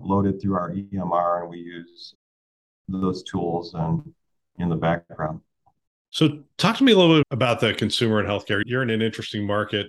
loaded 0.00 0.40
through 0.40 0.54
our 0.54 0.70
EMR, 0.72 1.42
and 1.42 1.50
we 1.50 1.58
use 1.58 2.14
those 2.88 3.22
tools 3.22 3.74
and 3.74 4.12
in 4.58 4.68
the 4.68 4.76
background. 4.76 5.40
So, 6.10 6.40
talk 6.56 6.76
to 6.78 6.84
me 6.84 6.92
a 6.92 6.96
little 6.96 7.18
bit 7.18 7.26
about 7.30 7.60
the 7.60 7.74
consumer 7.74 8.18
and 8.18 8.28
healthcare. 8.28 8.62
You're 8.64 8.82
in 8.82 8.90
an 8.90 9.02
interesting 9.02 9.46
market 9.46 9.88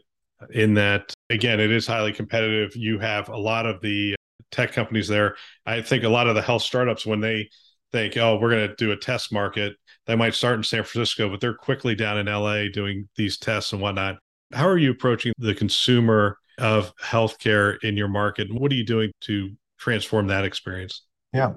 in 0.52 0.74
that, 0.76 1.14
again, 1.30 1.60
it 1.60 1.72
is 1.72 1.88
highly 1.88 2.14
competitive. 2.14 2.76
You 2.76 3.00
have 3.00 3.30
a 3.30 3.38
lot 3.38 3.66
of 3.66 3.82
the 3.82 4.16
tech 4.52 4.72
companies 4.72 5.08
there. 5.08 5.36
I 5.66 5.82
think 5.82 6.04
a 6.04 6.10
lot 6.10 6.28
of 6.28 6.36
the 6.36 6.42
health 6.42 6.64
startups, 6.64 7.06
when 7.06 7.22
they 7.22 7.50
think, 7.92 8.18
oh, 8.18 8.38
we're 8.38 8.52
going 8.52 8.68
to 8.68 8.76
do 8.76 8.92
a 8.92 8.98
test 8.98 9.32
market, 9.32 9.76
they 10.06 10.16
might 10.16 10.34
start 10.34 10.58
in 10.58 10.64
San 10.64 10.84
Francisco, 10.84 11.30
but 11.30 11.40
they're 11.40 11.54
quickly 11.54 11.96
down 11.96 12.18
in 12.18 12.26
LA 12.26 12.66
doing 12.72 13.08
these 13.16 13.38
tests 13.38 13.74
and 13.74 13.82
whatnot. 13.82 14.18
How 14.54 14.68
are 14.68 14.78
you 14.78 14.92
approaching 14.92 15.34
the 15.38 15.54
consumer 15.56 16.38
of 16.58 16.96
healthcare 16.98 17.78
in 17.84 17.96
your 17.96 18.08
market? 18.08 18.52
What 18.52 18.72
are 18.72 18.76
you 18.76 18.86
doing 18.86 19.12
to 19.22 19.52
transform 19.78 20.28
that 20.28 20.46
experience? 20.46 21.04
Yeah. 21.34 21.54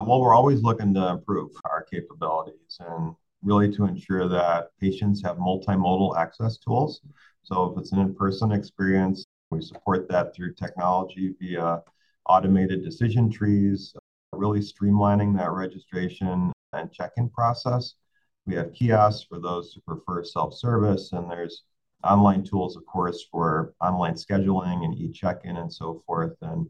Well, 0.00 0.20
we're 0.20 0.34
always 0.34 0.62
looking 0.62 0.94
to 0.94 1.08
improve 1.08 1.50
our 1.64 1.84
capabilities 1.90 2.78
and 2.80 3.14
really 3.46 3.72
to 3.72 3.86
ensure 3.86 4.28
that 4.28 4.70
patients 4.80 5.22
have 5.22 5.36
multimodal 5.36 6.18
access 6.18 6.58
tools. 6.58 7.00
So 7.44 7.72
if 7.72 7.78
it's 7.78 7.92
an 7.92 8.00
in-person 8.00 8.50
experience, 8.50 9.24
we 9.50 9.62
support 9.62 10.08
that 10.08 10.34
through 10.34 10.54
technology 10.54 11.34
via 11.40 11.80
automated 12.28 12.84
decision 12.84 13.30
trees, 13.30 13.94
really 14.32 14.58
streamlining 14.58 15.36
that 15.38 15.52
registration 15.52 16.52
and 16.72 16.92
check-in 16.92 17.30
process. 17.30 17.94
We 18.46 18.56
have 18.56 18.72
kiosks 18.72 19.26
for 19.28 19.38
those 19.38 19.72
who 19.72 19.80
prefer 19.82 20.24
self-service, 20.24 21.12
and 21.12 21.30
there's 21.30 21.62
online 22.02 22.42
tools, 22.42 22.76
of 22.76 22.84
course, 22.86 23.24
for 23.30 23.74
online 23.80 24.14
scheduling 24.14 24.84
and 24.84 24.94
e-check-in 24.98 25.56
and 25.56 25.72
so 25.72 26.02
forth. 26.04 26.34
And 26.42 26.68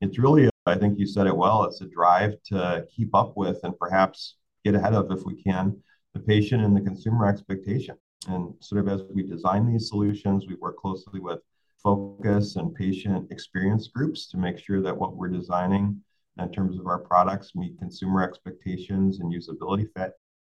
it's 0.00 0.18
really, 0.18 0.50
I 0.66 0.76
think 0.76 0.98
you 0.98 1.06
said 1.06 1.28
it 1.28 1.36
well, 1.36 1.64
it's 1.64 1.80
a 1.80 1.86
drive 1.86 2.34
to 2.46 2.84
keep 2.94 3.14
up 3.14 3.36
with 3.36 3.60
and 3.62 3.78
perhaps 3.78 4.36
get 4.64 4.74
ahead 4.74 4.94
of, 4.94 5.10
if 5.12 5.24
we 5.24 5.40
can, 5.40 5.80
the 6.16 6.22
patient 6.22 6.64
and 6.64 6.74
the 6.74 6.80
consumer 6.80 7.26
expectation. 7.26 7.96
And 8.28 8.54
sort 8.60 8.80
of 8.80 8.88
as 8.88 9.02
we 9.12 9.22
design 9.22 9.70
these 9.70 9.88
solutions, 9.88 10.46
we 10.48 10.54
work 10.54 10.78
closely 10.78 11.20
with 11.20 11.40
focus 11.82 12.56
and 12.56 12.74
patient 12.74 13.30
experience 13.30 13.88
groups 13.88 14.26
to 14.28 14.38
make 14.38 14.58
sure 14.58 14.80
that 14.82 14.96
what 14.96 15.16
we're 15.16 15.28
designing 15.28 16.00
in 16.38 16.50
terms 16.50 16.78
of 16.78 16.86
our 16.86 16.98
products 16.98 17.54
meet 17.54 17.78
consumer 17.78 18.22
expectations 18.22 19.20
and 19.20 19.32
usability 19.32 19.86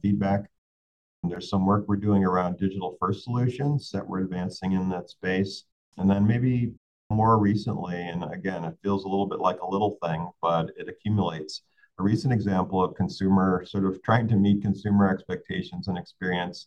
feedback. 0.01 0.41
And 1.23 1.31
there's 1.31 1.49
some 1.49 1.65
work 1.65 1.85
we're 1.87 1.95
doing 1.95 2.25
around 2.25 2.57
digital 2.57 2.97
first 2.99 3.23
solutions 3.23 3.91
that 3.91 4.05
we're 4.05 4.21
advancing 4.21 4.73
in 4.73 4.89
that 4.89 5.09
space. 5.09 5.65
And 5.97 6.09
then 6.09 6.27
maybe 6.27 6.73
more 7.09 7.37
recently, 7.37 7.95
and 7.95 8.23
again, 8.33 8.63
it 8.65 8.77
feels 8.83 9.05
a 9.05 9.07
little 9.07 9.27
bit 9.27 9.39
like 9.39 9.61
a 9.61 9.69
little 9.69 9.97
thing, 10.03 10.29
but 10.41 10.71
it 10.77 10.89
accumulates. 10.89 11.61
A 12.01 12.03
recent 12.03 12.33
example 12.33 12.83
of 12.83 12.95
consumer 12.95 13.63
sort 13.63 13.85
of 13.85 14.01
trying 14.01 14.27
to 14.29 14.35
meet 14.35 14.63
consumer 14.63 15.07
expectations 15.07 15.87
and 15.87 15.99
experience. 15.99 16.65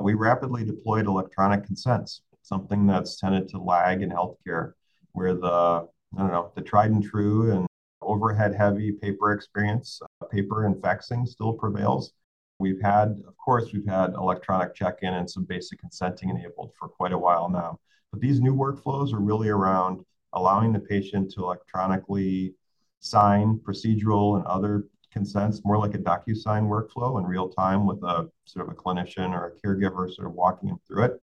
We 0.00 0.14
rapidly 0.14 0.64
deployed 0.64 1.04
electronic 1.04 1.66
consents, 1.66 2.22
something 2.40 2.86
that's 2.86 3.20
tended 3.20 3.50
to 3.50 3.58
lag 3.58 4.00
in 4.00 4.08
healthcare, 4.08 4.72
where 5.12 5.34
the, 5.34 5.86
I 6.16 6.18
don't 6.18 6.32
know, 6.32 6.52
the 6.56 6.62
tried 6.62 6.90
and 6.90 7.04
true 7.04 7.52
and 7.52 7.66
overhead 8.00 8.54
heavy 8.54 8.92
paper 8.92 9.32
experience, 9.32 10.00
uh, 10.22 10.24
paper 10.28 10.64
and 10.64 10.76
faxing 10.76 11.28
still 11.28 11.52
prevails. 11.52 12.14
We've 12.58 12.80
had, 12.80 13.22
of 13.28 13.36
course, 13.36 13.74
we've 13.74 13.86
had 13.86 14.14
electronic 14.14 14.74
check-in 14.74 15.12
and 15.12 15.30
some 15.30 15.44
basic 15.44 15.80
consenting 15.80 16.30
enabled 16.30 16.72
for 16.78 16.88
quite 16.88 17.12
a 17.12 17.18
while 17.18 17.50
now. 17.50 17.78
But 18.10 18.22
these 18.22 18.40
new 18.40 18.54
workflows 18.56 19.12
are 19.12 19.20
really 19.20 19.50
around 19.50 20.02
allowing 20.32 20.72
the 20.72 20.80
patient 20.80 21.30
to 21.32 21.42
electronically 21.42 22.54
sign 23.00 23.60
procedural 23.64 24.36
and 24.36 24.44
other 24.46 24.84
consents, 25.12 25.64
more 25.64 25.78
like 25.78 25.94
a 25.94 25.98
DocuSign 25.98 26.68
workflow 26.68 27.18
in 27.18 27.24
real 27.24 27.48
time 27.48 27.86
with 27.86 28.02
a 28.02 28.28
sort 28.44 28.68
of 28.68 28.72
a 28.72 28.76
clinician 28.76 29.30
or 29.30 29.46
a 29.46 29.66
caregiver 29.66 30.12
sort 30.12 30.26
of 30.26 30.34
walking 30.34 30.68
them 30.68 30.78
through 30.86 31.04
it. 31.04 31.20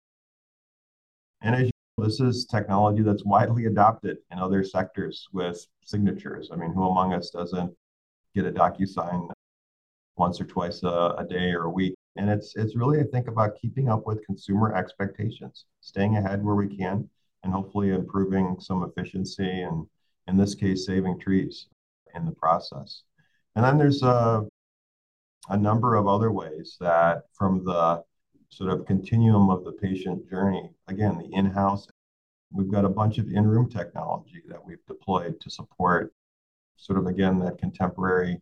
And 1.42 1.56
as 1.56 1.64
you 1.64 1.72
know, 1.98 2.06
this 2.06 2.20
is 2.20 2.46
technology 2.46 3.02
that's 3.02 3.26
widely 3.26 3.66
adopted 3.66 4.18
in 4.32 4.40
other 4.40 4.64
sectors 4.64 5.28
with 5.34 5.66
signatures. 5.84 6.50
I 6.52 6.56
mean, 6.56 6.72
who 6.72 6.88
among 6.88 7.14
us 7.14 7.32
doesn't 7.32 7.74
get 8.36 8.46
a 8.46 8.52
DocuSign 8.52 9.32
once 10.18 10.40
or 10.40 10.46
twice 10.46 10.84
a, 10.84 11.16
a 11.18 11.26
day 11.28 11.52
or 11.52 11.64
a 11.64 11.70
week? 11.70 11.96
And 12.16 12.30
it's 12.30 12.56
it's 12.56 12.76
really 12.76 13.00
I 13.00 13.04
think 13.04 13.28
about 13.28 13.56
keeping 13.60 13.90
up 13.90 14.06
with 14.06 14.26
consumer 14.26 14.76
expectations, 14.76 15.66
staying 15.82 16.18
ahead 16.18 16.44
where 16.44 16.56
we 16.56 16.68
can, 16.68 17.10
and 17.44 17.54
hopefully 17.54 17.90
improving 17.90 18.58
some 18.60 18.84
efficiency 18.84 19.62
and 19.62 19.88
in 20.30 20.38
this 20.38 20.56
case 20.56 20.86
saving 20.86 21.20
trees 21.20 21.68
in 22.16 22.26
the 22.26 22.32
process. 22.32 23.04
And 23.56 23.66
then 23.66 23.78
there's 23.78 24.04
a 24.04 24.46
a 25.50 25.58
number 25.58 25.96
of 25.96 26.08
other 26.08 26.32
ways 26.32 26.78
that 26.80 27.24
from 27.34 27.64
the 27.66 28.04
sort 28.50 28.72
of 28.72 28.86
continuum 28.86 29.50
of 29.50 29.64
the 29.64 29.72
patient 29.72 30.30
journey, 30.30 30.70
again, 30.88 31.18
the 31.18 31.36
in-house, 31.36 31.88
we've 32.52 32.72
got 32.72 32.86
a 32.86 32.90
bunch 32.90 33.18
of 33.18 33.28
in-room 33.30 33.70
technology 33.70 34.44
that 34.48 34.64
we've 34.64 34.86
deployed 34.88 35.40
to 35.42 35.50
support 35.50 36.14
sort 36.78 37.00
of 37.00 37.08
again 37.08 37.40
that 37.40 37.58
contemporary 37.58 38.40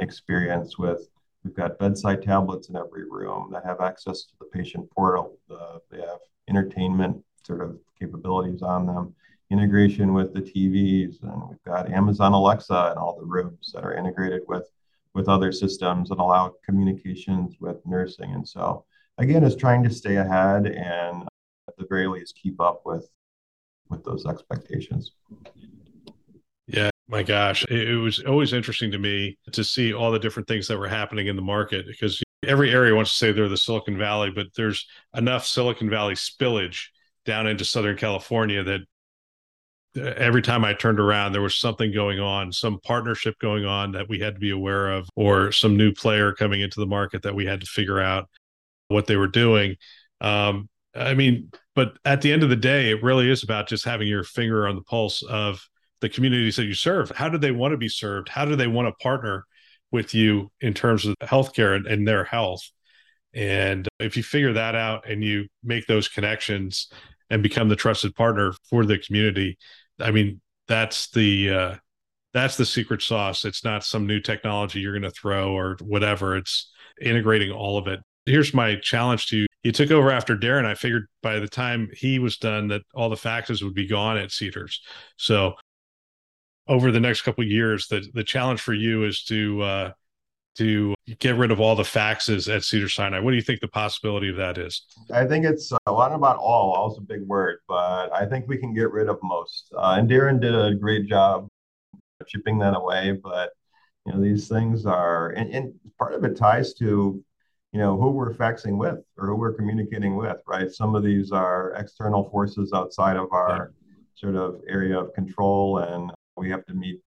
experience 0.00 0.78
with 0.78 1.08
we've 1.44 1.54
got 1.54 1.78
bedside 1.78 2.22
tablets 2.22 2.68
in 2.68 2.76
every 2.76 3.08
room 3.08 3.50
that 3.52 3.64
have 3.64 3.80
access 3.80 4.24
to 4.24 4.32
the 4.40 4.46
patient 4.46 4.90
portal. 4.90 5.38
The, 5.48 5.80
they 5.90 6.00
have 6.00 6.20
entertainment 6.48 7.22
sort 7.46 7.60
of 7.60 7.78
capabilities 7.98 8.62
on 8.62 8.86
them, 8.86 9.14
integration 9.50 10.14
with 10.14 10.32
the 10.32 10.40
TVs, 10.40 11.22
and 11.22 11.48
we've 11.48 11.62
got 11.64 11.90
Amazon 11.90 12.32
Alexa 12.32 12.92
in 12.92 12.98
all 12.98 13.16
the 13.18 13.26
rooms 13.26 13.70
that 13.74 13.84
are 13.84 13.94
integrated 13.94 14.42
with 14.48 14.68
with 15.14 15.28
other 15.28 15.52
systems 15.52 16.10
and 16.10 16.18
allow 16.18 16.52
communications 16.64 17.54
with 17.60 17.76
nursing. 17.86 18.32
And 18.32 18.46
so 18.46 18.84
again, 19.18 19.44
is 19.44 19.56
trying 19.56 19.82
to 19.84 19.90
stay 19.90 20.16
ahead 20.16 20.66
and 20.66 21.22
at 21.68 21.76
the 21.78 21.86
very 21.88 22.06
least 22.06 22.38
keep 22.40 22.60
up 22.60 22.82
with 22.84 23.08
with 23.88 24.02
those 24.04 24.26
expectations. 24.26 25.12
Yeah, 26.66 26.90
my 27.08 27.22
gosh, 27.22 27.64
it, 27.68 28.00
was 28.00 28.20
always 28.20 28.54
interesting 28.54 28.90
to 28.92 28.98
me 28.98 29.38
to 29.52 29.62
see 29.62 29.92
all 29.92 30.10
the 30.10 30.18
different 30.18 30.48
things 30.48 30.66
that 30.68 30.78
were 30.78 30.88
happening 30.88 31.26
in 31.26 31.36
the 31.36 31.42
market 31.42 31.86
because 31.86 32.22
every 32.46 32.70
area 32.70 32.94
wants 32.94 33.12
to 33.12 33.16
say 33.18 33.32
they're 33.32 33.48
the 33.48 33.56
Silicon 33.56 33.98
Valley, 33.98 34.30
but 34.30 34.46
there's 34.56 34.86
enough 35.14 35.46
Silicon 35.46 35.90
Valley 35.90 36.14
spillage 36.14 36.86
down 37.26 37.46
into 37.46 37.64
Southern 37.64 37.96
California 37.96 38.62
that 38.62 38.80
every 39.96 40.42
time 40.42 40.64
I 40.64 40.74
turned 40.74 41.00
around, 41.00 41.32
there 41.32 41.42
was 41.42 41.56
something 41.56 41.92
going 41.92 42.20
on, 42.20 42.52
some 42.52 42.80
partnership 42.80 43.38
going 43.38 43.64
on 43.64 43.92
that 43.92 44.08
we 44.08 44.18
had 44.18 44.34
to 44.34 44.40
be 44.40 44.50
aware 44.50 44.90
of, 44.92 45.08
or 45.16 45.52
some 45.52 45.76
new 45.76 45.92
player 45.92 46.32
coming 46.32 46.60
into 46.60 46.80
the 46.80 46.86
market 46.86 47.22
that 47.22 47.34
we 47.34 47.46
had 47.46 47.60
to 47.60 47.66
figure 47.66 48.00
out 48.00 48.28
what 48.88 49.06
they 49.06 49.16
were 49.16 49.28
doing. 49.28 49.76
Um, 50.20 50.68
I 50.94 51.14
mean, 51.14 51.50
but 51.74 51.98
at 52.04 52.22
the 52.22 52.32
end 52.32 52.42
of 52.42 52.50
the 52.50 52.56
day, 52.56 52.90
it 52.90 53.02
really 53.02 53.30
is 53.30 53.42
about 53.42 53.68
just 53.68 53.84
having 53.84 54.08
your 54.08 54.24
finger 54.24 54.66
on 54.66 54.76
the 54.76 54.82
pulse 54.82 55.22
of 55.22 55.66
the 56.00 56.08
communities 56.08 56.56
that 56.56 56.66
you 56.66 56.74
serve. 56.74 57.10
How 57.10 57.28
do 57.28 57.38
they 57.38 57.50
want 57.50 57.72
to 57.72 57.78
be 57.78 57.88
served? 57.88 58.28
How 58.28 58.44
do 58.44 58.56
they 58.56 58.66
want 58.66 58.88
to 58.88 59.02
partner 59.02 59.44
with 59.90 60.14
you 60.14 60.50
in 60.60 60.74
terms 60.74 61.06
of 61.06 61.14
healthcare 61.22 61.74
and, 61.76 61.86
and 61.86 62.06
their 62.06 62.24
health? 62.24 62.62
And 63.32 63.88
if 63.98 64.16
you 64.16 64.22
figure 64.22 64.52
that 64.52 64.74
out 64.74 65.08
and 65.08 65.24
you 65.24 65.46
make 65.64 65.86
those 65.86 66.08
connections 66.08 66.88
and 67.30 67.42
become 67.42 67.68
the 67.68 67.76
trusted 67.76 68.14
partner 68.14 68.54
for 68.70 68.84
the 68.84 68.98
community, 68.98 69.58
I 70.00 70.10
mean, 70.10 70.40
that's 70.68 71.10
the 71.10 71.50
uh, 71.50 71.76
that's 72.32 72.56
the 72.56 72.66
secret 72.66 73.02
sauce. 73.02 73.44
It's 73.44 73.64
not 73.64 73.84
some 73.84 74.06
new 74.06 74.20
technology 74.20 74.80
you're 74.80 74.92
going 74.92 75.02
to 75.02 75.10
throw 75.10 75.52
or 75.52 75.76
whatever. 75.80 76.36
It's 76.36 76.70
integrating 77.00 77.50
all 77.50 77.78
of 77.78 77.86
it. 77.86 78.00
Here's 78.26 78.54
my 78.54 78.76
challenge 78.76 79.26
to 79.28 79.38
you. 79.38 79.46
You 79.62 79.72
took 79.72 79.90
over 79.90 80.10
after 80.10 80.36
Darren. 80.36 80.64
I 80.64 80.74
figured 80.74 81.06
by 81.22 81.38
the 81.38 81.48
time 81.48 81.90
he 81.94 82.18
was 82.18 82.36
done 82.38 82.68
that 82.68 82.82
all 82.94 83.08
the 83.08 83.16
faxes 83.16 83.62
would 83.62 83.74
be 83.74 83.86
gone 83.86 84.16
at 84.16 84.32
Cedars. 84.32 84.80
So 85.16 85.54
over 86.66 86.90
the 86.90 87.00
next 87.00 87.22
couple 87.22 87.44
years 87.44 87.88
the 87.88 88.06
the 88.14 88.24
challenge 88.24 88.60
for 88.60 88.72
you 88.72 89.04
is 89.04 89.22
to 89.24 89.62
uh, 89.62 89.92
to 90.56 90.94
get 91.18 91.36
rid 91.36 91.50
of 91.50 91.60
all 91.60 91.74
the 91.74 91.82
faxes 91.82 92.54
at 92.54 92.64
Cedar 92.64 92.88
Sinai. 92.88 93.18
What 93.20 93.30
do 93.30 93.36
you 93.36 93.42
think 93.42 93.60
the 93.60 93.68
possibility 93.68 94.28
of 94.28 94.36
that 94.36 94.58
is? 94.58 94.86
I 95.12 95.26
think 95.26 95.44
it's 95.44 95.72
well, 95.86 95.98
not 95.98 96.12
about 96.12 96.36
all. 96.36 96.72
All's 96.72 96.98
a 96.98 97.02
big 97.02 97.22
word, 97.22 97.58
but 97.68 98.12
I 98.12 98.26
think 98.26 98.46
we 98.48 98.58
can 98.58 98.72
get 98.72 98.90
rid 98.92 99.08
of 99.08 99.18
most. 99.22 99.72
Uh, 99.76 99.96
and 99.98 100.08
Darren 100.08 100.40
did 100.40 100.54
a 100.54 100.74
great 100.74 101.06
job 101.06 101.48
chipping 102.26 102.58
that 102.58 102.76
away. 102.76 103.18
But 103.22 103.50
you 104.06 104.12
know, 104.12 104.20
these 104.20 104.48
things 104.48 104.86
are, 104.86 105.30
and, 105.30 105.50
and 105.52 105.74
part 105.98 106.14
of 106.14 106.24
it 106.24 106.36
ties 106.36 106.74
to 106.74 107.22
you 107.72 107.80
know 107.80 107.96
who 107.96 108.10
we're 108.10 108.32
faxing 108.32 108.78
with 108.78 109.00
or 109.18 109.26
who 109.26 109.34
we're 109.34 109.54
communicating 109.54 110.16
with, 110.16 110.36
right? 110.46 110.70
Some 110.70 110.94
of 110.94 111.02
these 111.02 111.32
are 111.32 111.72
external 111.76 112.30
forces 112.30 112.72
outside 112.72 113.16
of 113.16 113.32
our 113.32 113.72
yeah. 113.72 113.94
sort 114.14 114.36
of 114.36 114.60
area 114.68 114.98
of 114.98 115.12
control, 115.14 115.78
and 115.78 116.12
we 116.36 116.50
have 116.50 116.64
to 116.66 116.74
meet 116.74 117.00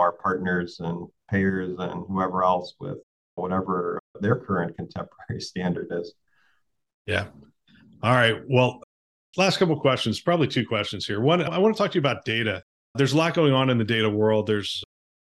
our 0.00 0.12
partners 0.12 0.80
and 0.80 1.06
payers 1.30 1.76
and 1.78 2.04
whoever 2.08 2.42
else 2.42 2.74
with 2.80 2.98
whatever 3.34 4.00
their 4.20 4.36
current 4.36 4.76
contemporary 4.76 5.40
standard 5.40 5.88
is. 5.90 6.14
Yeah. 7.06 7.26
All 8.02 8.12
right. 8.12 8.40
Well, 8.48 8.82
last 9.36 9.58
couple 9.58 9.78
questions, 9.80 10.20
probably 10.20 10.48
two 10.48 10.66
questions 10.66 11.06
here. 11.06 11.20
One, 11.20 11.42
I 11.42 11.58
want 11.58 11.74
to 11.74 11.78
talk 11.82 11.92
to 11.92 11.96
you 11.96 12.00
about 12.00 12.24
data. 12.24 12.62
There's 12.94 13.12
a 13.12 13.16
lot 13.16 13.34
going 13.34 13.52
on 13.52 13.70
in 13.70 13.78
the 13.78 13.84
data 13.84 14.10
world. 14.10 14.46
There's 14.46 14.82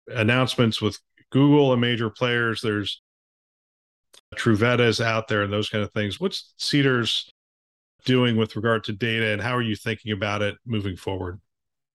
announcements 0.08 0.80
with 0.80 0.98
Google 1.30 1.72
and 1.72 1.80
major 1.80 2.10
players. 2.10 2.60
There's 2.62 3.00
Truveta's 4.36 5.00
out 5.00 5.28
there 5.28 5.42
and 5.42 5.52
those 5.52 5.68
kind 5.68 5.82
of 5.82 5.92
things. 5.92 6.20
What's 6.20 6.54
Cedars 6.58 7.30
doing 8.04 8.36
with 8.36 8.56
regard 8.56 8.84
to 8.84 8.92
data 8.92 9.32
and 9.32 9.42
how 9.42 9.56
are 9.56 9.62
you 9.62 9.76
thinking 9.76 10.12
about 10.12 10.42
it 10.42 10.56
moving 10.66 10.96
forward? 10.96 11.40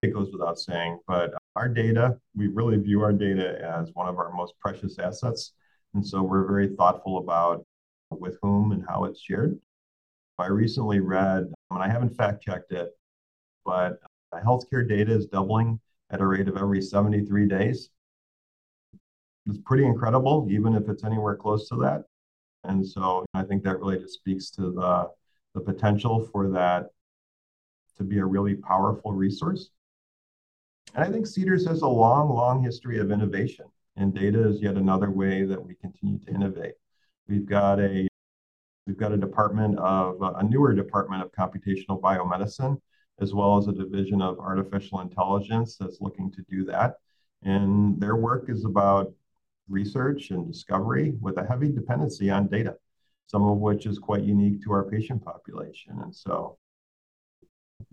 It 0.01 0.13
goes 0.13 0.29
without 0.31 0.59
saying, 0.59 0.99
but 1.07 1.33
our 1.55 1.67
data, 1.67 2.17
we 2.35 2.47
really 2.47 2.77
view 2.77 3.01
our 3.01 3.13
data 3.13 3.59
as 3.61 3.91
one 3.93 4.07
of 4.07 4.17
our 4.17 4.31
most 4.33 4.53
precious 4.59 4.97
assets. 4.99 5.53
And 5.93 6.05
so 6.05 6.23
we're 6.23 6.47
very 6.47 6.75
thoughtful 6.75 7.19
about 7.19 7.65
with 8.09 8.37
whom 8.41 8.71
and 8.71 8.83
how 8.87 9.05
it's 9.05 9.21
shared. 9.21 9.59
I 10.39 10.47
recently 10.47 10.99
read, 10.99 11.51
and 11.71 11.83
I 11.83 11.87
haven't 11.87 12.15
fact 12.15 12.43
checked 12.43 12.71
it, 12.71 12.89
but 13.65 13.99
uh, 14.31 14.41
healthcare 14.41 14.87
data 14.87 15.13
is 15.13 15.27
doubling 15.27 15.79
at 16.09 16.21
a 16.21 16.25
rate 16.25 16.47
of 16.47 16.57
every 16.57 16.81
73 16.81 17.47
days. 17.47 17.89
It's 19.45 19.59
pretty 19.65 19.85
incredible, 19.85 20.47
even 20.49 20.73
if 20.73 20.89
it's 20.89 21.03
anywhere 21.03 21.35
close 21.35 21.67
to 21.69 21.75
that. 21.77 22.03
And 22.63 22.87
so 22.87 23.25
I 23.33 23.43
think 23.43 23.63
that 23.63 23.79
really 23.79 23.99
just 23.99 24.15
speaks 24.15 24.49
to 24.51 24.71
the, 24.71 25.09
the 25.53 25.61
potential 25.61 26.27
for 26.31 26.49
that 26.49 26.87
to 27.97 28.03
be 28.03 28.19
a 28.19 28.25
really 28.25 28.55
powerful 28.55 29.11
resource. 29.11 29.69
And 30.93 31.03
I 31.03 31.09
think 31.09 31.25
Cedars 31.25 31.67
has 31.67 31.81
a 31.81 31.87
long, 31.87 32.29
long 32.29 32.63
history 32.63 32.99
of 32.99 33.11
innovation, 33.11 33.65
and 33.95 34.13
data 34.13 34.47
is 34.47 34.61
yet 34.61 34.75
another 34.75 35.09
way 35.09 35.43
that 35.43 35.63
we 35.63 35.75
continue 35.75 36.19
to 36.19 36.31
innovate. 36.31 36.75
We've 37.27 37.45
got 37.45 37.79
a 37.79 38.07
we've 38.85 38.97
got 38.97 39.11
a 39.11 39.17
department 39.17 39.79
of 39.79 40.21
a 40.21 40.43
newer 40.43 40.73
department 40.73 41.23
of 41.23 41.31
computational 41.31 42.01
biomedicine, 42.01 42.79
as 43.21 43.33
well 43.33 43.57
as 43.57 43.67
a 43.67 43.73
division 43.73 44.21
of 44.21 44.39
artificial 44.39 45.01
intelligence 45.01 45.77
that's 45.79 46.01
looking 46.01 46.31
to 46.31 46.43
do 46.49 46.65
that. 46.65 46.95
And 47.43 47.99
their 47.99 48.15
work 48.15 48.49
is 48.49 48.65
about 48.65 49.13
research 49.69 50.31
and 50.31 50.45
discovery 50.45 51.13
with 51.21 51.37
a 51.37 51.45
heavy 51.45 51.69
dependency 51.69 52.29
on 52.29 52.47
data, 52.47 52.75
some 53.27 53.43
of 53.43 53.57
which 53.57 53.85
is 53.85 53.99
quite 53.99 54.23
unique 54.23 54.61
to 54.63 54.73
our 54.73 54.83
patient 54.83 55.23
population. 55.23 55.99
And 56.01 56.15
so 56.15 56.57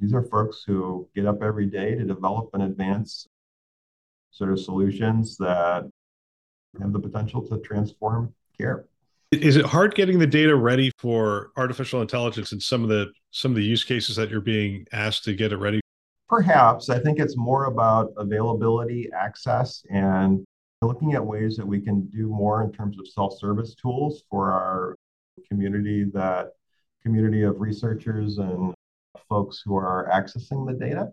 these 0.01 0.15
are 0.15 0.23
folks 0.23 0.63
who 0.67 1.09
get 1.15 1.27
up 1.27 1.43
every 1.43 1.67
day 1.67 1.95
to 1.95 2.05
develop 2.05 2.51
and 2.55 2.63
advance 2.63 3.27
sort 4.31 4.51
of 4.51 4.59
solutions 4.59 5.37
that 5.37 5.85
have 6.81 6.93
the 6.93 6.99
potential 6.99 7.47
to 7.47 7.59
transform 7.59 8.33
care. 8.59 8.87
Is 9.33 9.57
it 9.57 9.65
hard 9.65 9.95
getting 9.95 10.19
the 10.19 10.27
data 10.27 10.57
ready 10.57 10.91
for 10.99 11.51
artificial 11.57 12.01
intelligence 12.01 12.53
and 12.53 12.63
some 12.63 12.83
of 12.83 12.89
the 12.89 13.13
some 13.31 13.53
of 13.53 13.57
the 13.57 13.63
use 13.63 13.85
cases 13.85 14.17
that 14.17 14.31
you're 14.31 14.41
being 14.41 14.87
asked 14.93 15.25
to 15.25 15.35
get 15.35 15.53
it 15.53 15.59
ready? 15.59 15.81
Perhaps. 16.29 16.89
I 16.91 16.99
think 16.99 17.19
it's 17.19 17.37
more 17.37 17.67
about 17.67 18.13
availability, 18.17 19.09
access, 19.13 19.85
and 19.91 20.45
looking 20.83 21.15
at 21.15 21.25
ways 21.25 21.57
that 21.57 21.67
we 21.67 21.81
can 21.81 22.07
do 22.07 22.29
more 22.29 22.63
in 22.63 22.73
terms 22.73 22.99
of 22.99 23.07
self-service 23.07 23.75
tools 23.75 24.25
for 24.31 24.51
our 24.51 24.97
community 25.49 26.05
that 26.13 26.53
community 27.03 27.43
of 27.43 27.61
researchers 27.61 28.39
and 28.39 28.75
folks 29.29 29.63
who 29.65 29.77
are 29.77 30.09
accessing 30.13 30.67
the 30.67 30.75
data. 30.75 31.09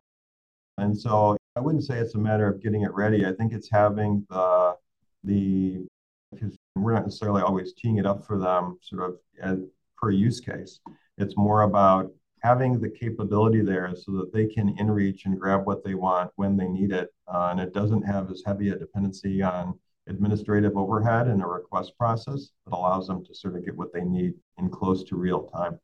And 0.78 0.98
so 0.98 1.38
I 1.56 1.60
wouldn't 1.60 1.84
say 1.84 1.98
it's 1.98 2.16
a 2.16 2.20
matter 2.20 2.48
of 2.48 2.62
getting 2.62 2.84
it 2.84 2.94
ready. 2.94 3.26
I 3.26 3.34
think 3.34 3.54
it's 3.54 3.70
having 3.70 4.26
the 4.30 4.76
the 5.24 5.88
because 6.32 6.56
we're 6.76 6.94
not 6.94 7.06
necessarily 7.06 7.42
always 7.42 7.74
teeing 7.74 7.98
it 7.98 8.06
up 8.06 8.26
for 8.26 8.38
them 8.38 8.78
sort 8.82 9.04
of 9.04 9.18
as, 9.42 9.60
per 9.98 10.12
use 10.12 10.40
case. 10.40 10.80
It's 11.18 11.36
more 11.36 11.64
about 11.64 12.12
having 12.44 12.80
the 12.80 12.90
capability 12.90 13.62
there 13.62 13.94
so 13.96 14.12
that 14.14 14.32
they 14.32 14.46
can 14.46 14.70
in 14.78 14.92
reach 14.92 15.26
and 15.26 15.40
grab 15.40 15.66
what 15.66 15.84
they 15.84 15.96
want 15.96 16.32
when 16.36 16.56
they 16.56 16.68
need 16.68 16.92
it. 16.92 17.10
Uh, 17.28 17.50
and 17.52 17.60
it 17.60 17.74
doesn't 17.74 18.04
have 18.04 18.30
as 18.30 18.44
heavy 18.46 18.70
a 18.70 18.78
dependency 18.78 19.42
on 19.42 19.78
administrative 20.08 20.78
overhead 20.78 21.28
and 21.28 21.42
a 21.42 21.48
request 21.48 21.98
process 21.98 22.52
that 22.66 22.76
allows 22.76 23.08
them 23.08 23.26
to 23.26 23.34
sort 23.34 23.56
of 23.56 23.66
get 23.66 23.76
what 23.76 23.92
they 23.94 24.04
need 24.04 24.34
in 24.58 24.70
close 24.70 25.04
to 25.04 25.16
real 25.16 25.44
time. 25.44 25.80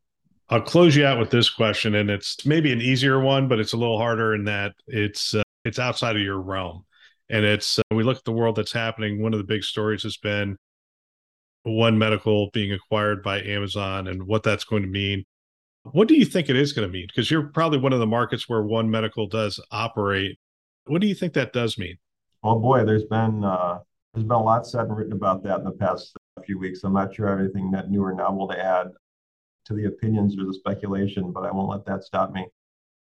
I'll 0.54 0.62
close 0.62 0.96
you 0.96 1.04
out 1.04 1.18
with 1.18 1.32
this 1.32 1.50
question, 1.50 1.96
and 1.96 2.12
it's 2.12 2.46
maybe 2.46 2.72
an 2.72 2.80
easier 2.80 3.20
one, 3.20 3.48
but 3.48 3.60
it's 3.60 3.74
a 3.74 3.78
little 3.78 3.98
harder 3.98 4.36
in 4.36 4.44
that 4.44 4.76
it's 4.86 5.34
uh, 5.34 5.42
it's 5.66 5.80
outside 5.80 6.16
of 6.16 6.22
your 6.22 6.40
realm, 6.40 6.86
and 7.28 7.44
it's 7.44 7.80
uh, 7.80 7.84
we 7.90 8.04
look 8.04 8.18
at 8.18 8.24
the 8.24 8.34
world 8.34 8.56
that's 8.56 8.72
happening. 8.72 9.20
One 9.20 9.34
of 9.34 9.40
the 9.40 9.46
big 9.46 9.64
stories 9.64 10.04
has 10.04 10.18
been 10.18 10.56
One 11.64 11.98
Medical 11.98 12.52
being 12.52 12.72
acquired 12.72 13.24
by 13.24 13.42
Amazon, 13.42 14.08
and 14.08 14.28
what 14.28 14.44
that's 14.44 14.64
going 14.64 14.84
to 14.84 14.88
mean. 14.88 15.26
What 15.92 16.08
do 16.08 16.14
you 16.14 16.24
think 16.24 16.52
it 16.52 16.56
is 16.56 16.72
going 16.72 16.88
to 16.88 16.94
mean? 16.94 17.08
Because 17.08 17.32
you're 17.32 17.48
probably 17.48 17.80
one 17.80 17.92
of 17.92 18.00
the 18.00 18.06
markets 18.06 18.48
where 18.48 18.62
One 18.62 18.92
Medical 18.92 19.26
does 19.26 19.60
operate. 19.72 20.38
What 20.86 21.02
do 21.02 21.08
you 21.08 21.16
think 21.16 21.34
that 21.34 21.52
does 21.52 21.80
mean? 21.80 21.98
Oh 22.44 22.60
boy, 22.60 22.86
there's 22.86 23.06
been 23.06 23.44
uh, 23.44 23.80
there's 24.14 24.26
been 24.26 24.38
a 24.38 24.44
lot 24.44 24.68
said 24.68 24.86
and 24.86 24.96
written 24.96 25.14
about 25.14 25.42
that 25.46 25.58
in 25.58 25.64
the 25.64 25.72
past 25.72 26.16
few 26.46 26.60
weeks. 26.60 26.84
I'm 26.84 26.94
not 26.94 27.16
sure 27.16 27.28
I 27.28 27.32
have 27.32 27.40
anything 27.40 27.72
that 27.72 27.90
new 27.90 28.04
or 28.04 28.14
novel 28.14 28.48
to 28.50 28.64
add 28.64 28.92
to 29.66 29.74
the 29.74 29.86
opinions 29.86 30.38
or 30.38 30.46
the 30.46 30.54
speculation, 30.54 31.32
but 31.32 31.44
I 31.44 31.52
won't 31.52 31.70
let 31.70 31.86
that 31.86 32.04
stop 32.04 32.32
me. 32.32 32.46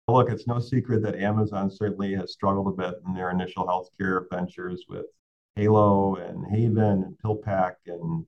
Look, 0.08 0.30
it's 0.30 0.46
no 0.46 0.58
secret 0.58 1.02
that 1.02 1.16
Amazon 1.16 1.70
certainly 1.70 2.14
has 2.14 2.32
struggled 2.32 2.66
a 2.66 2.82
bit 2.82 2.94
in 3.06 3.14
their 3.14 3.30
initial 3.30 3.66
healthcare 3.66 4.24
ventures 4.30 4.84
with 4.88 5.06
Halo 5.56 6.16
and 6.16 6.44
Haven 6.50 7.04
and 7.04 7.16
PillPack 7.24 7.74
and 7.86 8.26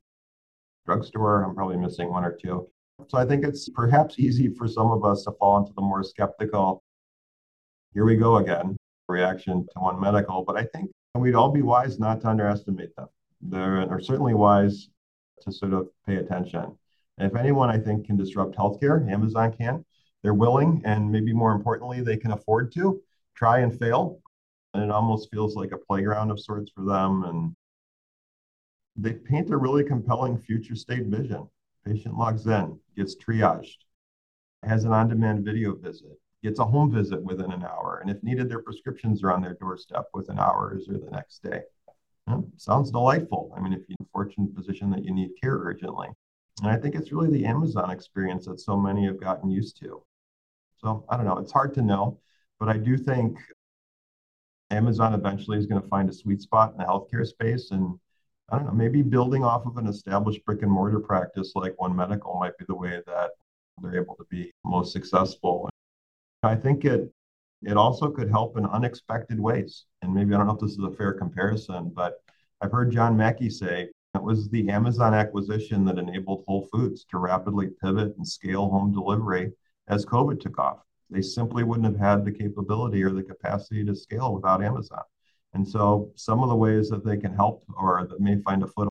drugstore. 0.86 1.42
I'm 1.42 1.54
probably 1.54 1.76
missing 1.76 2.10
one 2.10 2.24
or 2.24 2.32
two. 2.32 2.68
So 3.08 3.18
I 3.18 3.24
think 3.24 3.44
it's 3.44 3.68
perhaps 3.68 4.18
easy 4.18 4.48
for 4.54 4.68
some 4.68 4.92
of 4.92 5.04
us 5.04 5.24
to 5.24 5.32
fall 5.32 5.58
into 5.58 5.72
the 5.74 5.82
more 5.82 6.04
skeptical, 6.04 6.82
here 7.94 8.04
we 8.04 8.16
go 8.16 8.36
again, 8.36 8.76
reaction 9.08 9.66
to 9.72 9.80
One 9.80 10.00
Medical. 10.00 10.44
But 10.44 10.56
I 10.56 10.64
think 10.66 10.90
we'd 11.16 11.34
all 11.34 11.50
be 11.50 11.62
wise 11.62 11.98
not 11.98 12.20
to 12.20 12.28
underestimate 12.28 12.94
them. 12.94 13.08
They're 13.40 14.00
certainly 14.00 14.34
wise 14.34 14.88
to 15.40 15.50
sort 15.50 15.72
of 15.72 15.88
pay 16.06 16.16
attention. 16.16 16.78
And 17.18 17.30
if 17.30 17.36
anyone 17.36 17.70
I 17.70 17.78
think 17.78 18.06
can 18.06 18.16
disrupt 18.16 18.56
healthcare, 18.56 19.10
Amazon 19.10 19.52
can. 19.52 19.84
They're 20.22 20.34
willing, 20.34 20.82
and 20.84 21.10
maybe 21.10 21.32
more 21.32 21.52
importantly, 21.52 22.00
they 22.00 22.16
can 22.16 22.32
afford 22.32 22.72
to 22.72 23.02
try 23.34 23.60
and 23.60 23.76
fail. 23.76 24.20
And 24.74 24.84
it 24.84 24.90
almost 24.90 25.30
feels 25.30 25.56
like 25.56 25.72
a 25.72 25.78
playground 25.78 26.30
of 26.30 26.40
sorts 26.40 26.70
for 26.74 26.84
them. 26.84 27.24
And 27.24 27.56
they 28.96 29.12
paint 29.12 29.50
a 29.50 29.56
really 29.56 29.84
compelling 29.84 30.38
future 30.38 30.76
state 30.76 31.06
vision. 31.06 31.48
Patient 31.84 32.16
logs 32.16 32.46
in, 32.46 32.78
gets 32.96 33.16
triaged, 33.16 33.78
has 34.62 34.84
an 34.84 34.92
on 34.92 35.08
demand 35.08 35.44
video 35.44 35.74
visit, 35.74 36.16
gets 36.44 36.60
a 36.60 36.64
home 36.64 36.92
visit 36.92 37.20
within 37.20 37.50
an 37.50 37.64
hour. 37.64 37.98
And 38.00 38.10
if 38.10 38.22
needed, 38.22 38.48
their 38.48 38.62
prescriptions 38.62 39.24
are 39.24 39.32
on 39.32 39.42
their 39.42 39.54
doorstep 39.54 40.04
within 40.14 40.38
hours 40.38 40.88
or 40.88 40.98
the 40.98 41.10
next 41.10 41.42
day. 41.42 41.62
Yeah, 42.28 42.38
sounds 42.56 42.92
delightful. 42.92 43.52
I 43.56 43.60
mean, 43.60 43.72
if 43.72 43.80
you're 43.88 43.96
in 43.98 44.06
a 44.06 44.12
fortunate 44.12 44.54
position 44.54 44.90
that 44.90 45.04
you 45.04 45.12
need 45.12 45.30
care 45.42 45.56
urgently. 45.56 46.08
And 46.60 46.70
I 46.70 46.76
think 46.76 46.94
it's 46.94 47.12
really 47.12 47.30
the 47.30 47.46
Amazon 47.46 47.90
experience 47.90 48.46
that 48.46 48.60
so 48.60 48.76
many 48.76 49.06
have 49.06 49.20
gotten 49.20 49.50
used 49.50 49.78
to. 49.80 50.02
So 50.76 51.04
I 51.08 51.16
don't 51.16 51.26
know, 51.26 51.38
it's 51.38 51.52
hard 51.52 51.74
to 51.74 51.82
know, 51.82 52.18
but 52.60 52.68
I 52.68 52.76
do 52.76 52.96
think 52.98 53.38
Amazon 54.70 55.14
eventually 55.14 55.58
is 55.58 55.66
going 55.66 55.80
to 55.80 55.88
find 55.88 56.08
a 56.08 56.12
sweet 56.12 56.40
spot 56.40 56.72
in 56.72 56.78
the 56.78 56.84
healthcare 56.84 57.26
space. 57.26 57.70
And 57.70 57.98
I 58.50 58.56
don't 58.56 58.66
know, 58.66 58.72
maybe 58.72 59.02
building 59.02 59.44
off 59.44 59.66
of 59.66 59.76
an 59.76 59.86
established 59.86 60.44
brick 60.44 60.62
and 60.62 60.70
mortar 60.70 61.00
practice 61.00 61.52
like 61.54 61.80
One 61.80 61.94
Medical 61.94 62.38
might 62.38 62.56
be 62.58 62.64
the 62.66 62.74
way 62.74 63.00
that 63.06 63.30
they're 63.80 64.00
able 64.00 64.16
to 64.16 64.24
be 64.30 64.52
most 64.64 64.92
successful. 64.92 65.68
I 66.42 66.56
think 66.56 66.84
it 66.84 67.12
it 67.62 67.76
also 67.76 68.10
could 68.10 68.28
help 68.28 68.56
in 68.56 68.66
unexpected 68.66 69.38
ways. 69.38 69.84
And 70.02 70.12
maybe 70.12 70.34
I 70.34 70.38
don't 70.38 70.48
know 70.48 70.54
if 70.54 70.60
this 70.60 70.72
is 70.72 70.84
a 70.84 70.90
fair 70.90 71.12
comparison, 71.12 71.92
but 71.94 72.20
I've 72.60 72.72
heard 72.72 72.90
John 72.90 73.16
Mackey 73.16 73.50
say 73.50 73.88
it 74.14 74.22
was 74.22 74.48
the 74.48 74.68
Amazon 74.68 75.14
acquisition 75.14 75.84
that 75.86 75.98
enabled 75.98 76.44
Whole 76.46 76.68
Foods 76.72 77.04
to 77.10 77.18
rapidly 77.18 77.68
pivot 77.82 78.14
and 78.16 78.26
scale 78.26 78.68
home 78.68 78.92
delivery 78.92 79.52
as 79.88 80.04
COVID 80.04 80.40
took 80.40 80.58
off. 80.58 80.78
They 81.10 81.22
simply 81.22 81.64
wouldn't 81.64 81.86
have 81.86 81.98
had 81.98 82.24
the 82.24 82.32
capability 82.32 83.02
or 83.02 83.10
the 83.10 83.22
capacity 83.22 83.84
to 83.84 83.94
scale 83.94 84.34
without 84.34 84.62
Amazon. 84.62 85.02
And 85.54 85.66
so 85.66 86.10
some 86.14 86.42
of 86.42 86.48
the 86.48 86.56
ways 86.56 86.88
that 86.90 87.04
they 87.04 87.16
can 87.16 87.34
help 87.34 87.64
or 87.76 88.06
that 88.06 88.20
may 88.20 88.40
find 88.42 88.62
a 88.62 88.66
foot 88.66 88.88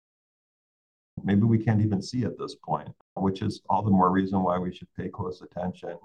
maybe 1.23 1.43
we 1.43 1.63
can't 1.63 1.81
even 1.81 2.01
see 2.01 2.23
at 2.23 2.37
this 2.37 2.55
point, 2.55 2.89
which 3.15 3.41
is 3.41 3.61
all 3.69 3.83
the 3.83 3.91
more 3.91 4.11
reason 4.11 4.41
why 4.41 4.57
we 4.57 4.73
should 4.73 4.87
pay 4.95 5.09
close 5.09 5.41
attention. 5.41 5.97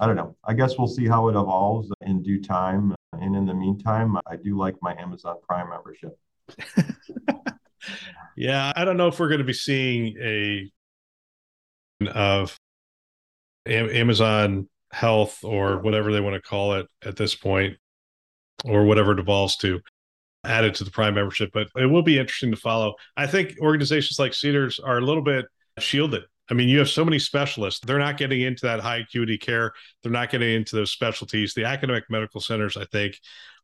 I 0.00 0.06
don't 0.06 0.16
know. 0.16 0.36
I 0.44 0.54
guess 0.54 0.78
we'll 0.78 0.88
see 0.88 1.06
how 1.06 1.28
it 1.28 1.32
evolves 1.32 1.90
in 2.02 2.22
due 2.22 2.42
time. 2.42 2.94
And 3.12 3.36
in 3.36 3.46
the 3.46 3.54
meantime, 3.54 4.16
I 4.26 4.36
do 4.36 4.56
like 4.56 4.76
my 4.82 4.94
Amazon 4.98 5.36
Prime 5.46 5.68
membership. 5.68 6.18
Yeah, 8.36 8.72
I 8.74 8.84
don't 8.84 8.96
know 8.96 9.08
if 9.08 9.18
we're 9.18 9.28
going 9.28 9.38
to 9.38 9.44
be 9.44 9.52
seeing 9.52 10.16
a 10.20 10.70
of 12.14 12.56
Amazon 13.66 14.68
Health 14.92 15.44
or 15.44 15.78
whatever 15.78 16.12
they 16.12 16.20
want 16.20 16.34
to 16.34 16.40
call 16.40 16.74
it 16.74 16.86
at 17.04 17.16
this 17.16 17.34
point, 17.34 17.76
or 18.64 18.84
whatever 18.84 19.12
it 19.12 19.18
evolves 19.18 19.56
to, 19.56 19.80
added 20.44 20.74
to 20.76 20.84
the 20.84 20.90
Prime 20.90 21.14
membership. 21.14 21.50
But 21.52 21.68
it 21.76 21.86
will 21.86 22.02
be 22.02 22.18
interesting 22.18 22.50
to 22.50 22.56
follow. 22.56 22.94
I 23.16 23.26
think 23.26 23.54
organizations 23.60 24.18
like 24.18 24.34
Cedars 24.34 24.80
are 24.80 24.98
a 24.98 25.02
little 25.02 25.22
bit 25.22 25.46
shielded. 25.78 26.24
I 26.50 26.54
mean, 26.54 26.68
you 26.68 26.80
have 26.80 26.90
so 26.90 27.04
many 27.04 27.18
specialists. 27.18 27.80
They're 27.86 27.98
not 27.98 28.18
getting 28.18 28.42
into 28.42 28.66
that 28.66 28.80
high 28.80 28.98
acuity 28.98 29.38
care. 29.38 29.72
They're 30.02 30.12
not 30.12 30.30
getting 30.30 30.54
into 30.54 30.76
those 30.76 30.90
specialties. 30.90 31.54
The 31.54 31.64
academic 31.64 32.04
medical 32.10 32.40
centers, 32.40 32.76
I 32.76 32.84
think, 32.86 33.18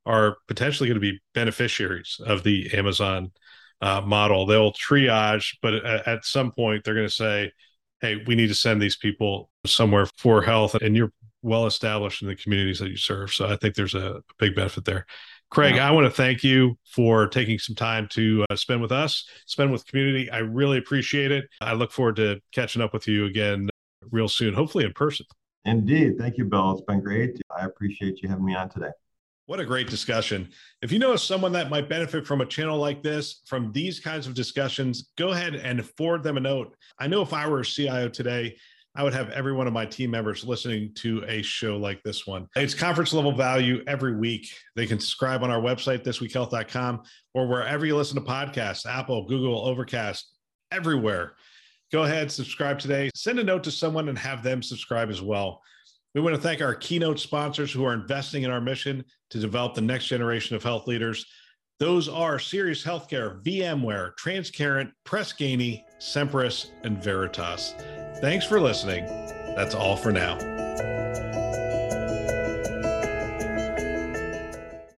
are 0.06 0.38
potentially 0.46 0.88
going 0.88 1.00
to 1.00 1.00
be 1.00 1.20
beneficiaries 1.34 2.20
of 2.24 2.44
the 2.44 2.72
Amazon 2.72 3.32
uh, 3.81 4.01
model. 4.01 4.47
They'll 4.47 4.72
triage, 4.72 5.57
but 5.62 5.74
at, 5.74 6.07
at 6.07 6.24
some 6.24 6.53
point, 6.53 6.85
they're 6.85 6.95
going 6.95 7.07
to 7.07 7.12
say, 7.12 7.53
hey, 8.01 8.22
we 8.26 8.35
need 8.35 8.49
to 8.49 8.55
send 8.55 8.81
these 8.81 8.97
people 8.97 9.51
somewhere 9.66 10.07
for 10.16 10.43
health. 10.43 10.74
And 10.74 10.97
you're 10.97 11.12
well 11.43 11.66
established 11.66 12.22
in 12.22 12.29
the 12.29 12.37
communities 12.37 12.79
that 12.81 12.91
you 12.91 12.97
serve. 12.97 13.33
So 13.33 13.47
I 13.47 13.57
think 13.57 13.74
there's 13.74 13.95
a 13.95 14.22
big 14.39 14.55
benefit 14.55 14.85
there. 14.85 15.07
Craig, 15.51 15.76
yeah. 15.76 15.89
I 15.89 15.93
want 15.93 16.05
to 16.05 16.11
thank 16.11 16.45
you 16.45 16.76
for 16.85 17.26
taking 17.26 17.59
some 17.59 17.74
time 17.74 18.07
to 18.11 18.45
uh, 18.51 18.57
spend 18.57 18.83
with 18.83 18.93
us, 18.93 19.26
spend 19.47 19.72
with 19.72 19.87
community. 19.87 20.31
I 20.31 20.39
really 20.39 20.76
appreciate 20.76 21.31
it. 21.31 21.47
I 21.61 21.72
look 21.72 21.91
forward 21.91 22.16
to 22.16 22.41
catching 22.53 22.83
up 22.83 22.93
with 22.93 23.09
you 23.09 23.24
again 23.24 23.70
real 24.11 24.29
soon, 24.29 24.53
hopefully 24.53 24.85
in 24.85 24.93
person. 24.93 25.24
Indeed. 25.64 26.18
Thank 26.18 26.37
you, 26.37 26.45
Bill. 26.45 26.72
It's 26.72 26.83
been 26.83 27.01
great. 27.01 27.41
I 27.57 27.64
appreciate 27.64 28.22
you 28.22 28.29
having 28.29 28.45
me 28.45 28.55
on 28.55 28.68
today. 28.68 28.91
What 29.49 29.61
a 29.61 29.64
great 29.64 29.88
discussion. 29.88 30.51
If 30.82 30.92
you 30.92 30.99
know 30.99 31.16
someone 31.16 31.53
that 31.53 31.70
might 31.70 31.88
benefit 31.88 32.26
from 32.26 32.42
a 32.42 32.46
channel 32.46 32.76
like 32.76 33.03
this, 33.03 33.40
from 33.46 33.72
these 33.72 33.99
kinds 33.99 34.26
of 34.26 34.34
discussions, 34.34 35.09
go 35.16 35.30
ahead 35.30 35.55
and 35.55 35.86
forward 35.96 36.22
them 36.22 36.36
a 36.36 36.40
note. 36.40 36.76
I 36.99 37.07
know 37.07 37.22
if 37.22 37.32
I 37.32 37.49
were 37.49 37.61
a 37.61 37.64
CIO 37.64 38.11
today, 38.11 38.59
I 38.94 39.03
would 39.03 39.14
have 39.14 39.30
every 39.30 39.55
one 39.55 39.66
of 39.66 39.72
my 39.72 39.86
team 39.86 40.11
members 40.11 40.44
listening 40.44 40.92
to 40.96 41.24
a 41.26 41.40
show 41.40 41.78
like 41.78 42.03
this 42.03 42.26
one. 42.26 42.46
It's 42.57 42.74
conference 42.74 43.14
level 43.14 43.32
value 43.32 43.82
every 43.86 44.18
week. 44.18 44.51
They 44.76 44.86
can 44.86 45.01
subscribe 45.01 45.42
on 45.42 45.51
our 45.51 45.62
website, 45.62 46.05
thisweekhealth.com, 46.05 47.05
or 47.32 47.49
wherever 47.49 47.86
you 47.86 47.96
listen 47.96 48.16
to 48.16 48.30
podcasts 48.30 48.84
Apple, 48.84 49.26
Google, 49.26 49.64
Overcast, 49.64 50.30
everywhere. 50.72 51.36
Go 51.90 52.03
ahead, 52.03 52.30
subscribe 52.30 52.78
today. 52.78 53.09
Send 53.14 53.38
a 53.38 53.44
note 53.44 53.64
to 53.64 53.70
someone 53.70 54.11
and 54.11 54.18
have 54.18 54.42
them 54.42 54.62
subscribe 54.62 55.09
as 55.09 55.22
well. 55.22 55.62
We 56.18 56.24
want 56.24 56.34
to 56.34 56.42
thank 56.42 56.60
our 56.60 56.74
keynote 56.74 57.20
sponsors 57.20 57.70
who 57.70 57.84
are 57.84 57.94
investing 57.94 58.42
in 58.42 58.50
our 58.50 58.60
mission 58.60 59.04
to 59.30 59.38
develop 59.38 59.76
the 59.76 59.82
next 59.82 60.08
generation 60.08 60.56
of 60.56 60.64
health 60.64 60.88
leaders. 60.88 61.24
Those 61.78 62.08
are 62.08 62.40
Sirius 62.40 62.82
Healthcare, 62.82 63.40
VMware, 63.44 64.14
Transcarent, 64.20 64.90
Press 65.04 65.32
Ganey, 65.32 65.84
and 66.82 67.00
Veritas. 67.00 67.72
Thanks 68.20 68.44
for 68.44 68.60
listening. 68.60 69.06
That's 69.54 69.76
all 69.76 69.96
for 69.96 70.10
now. 70.10 70.57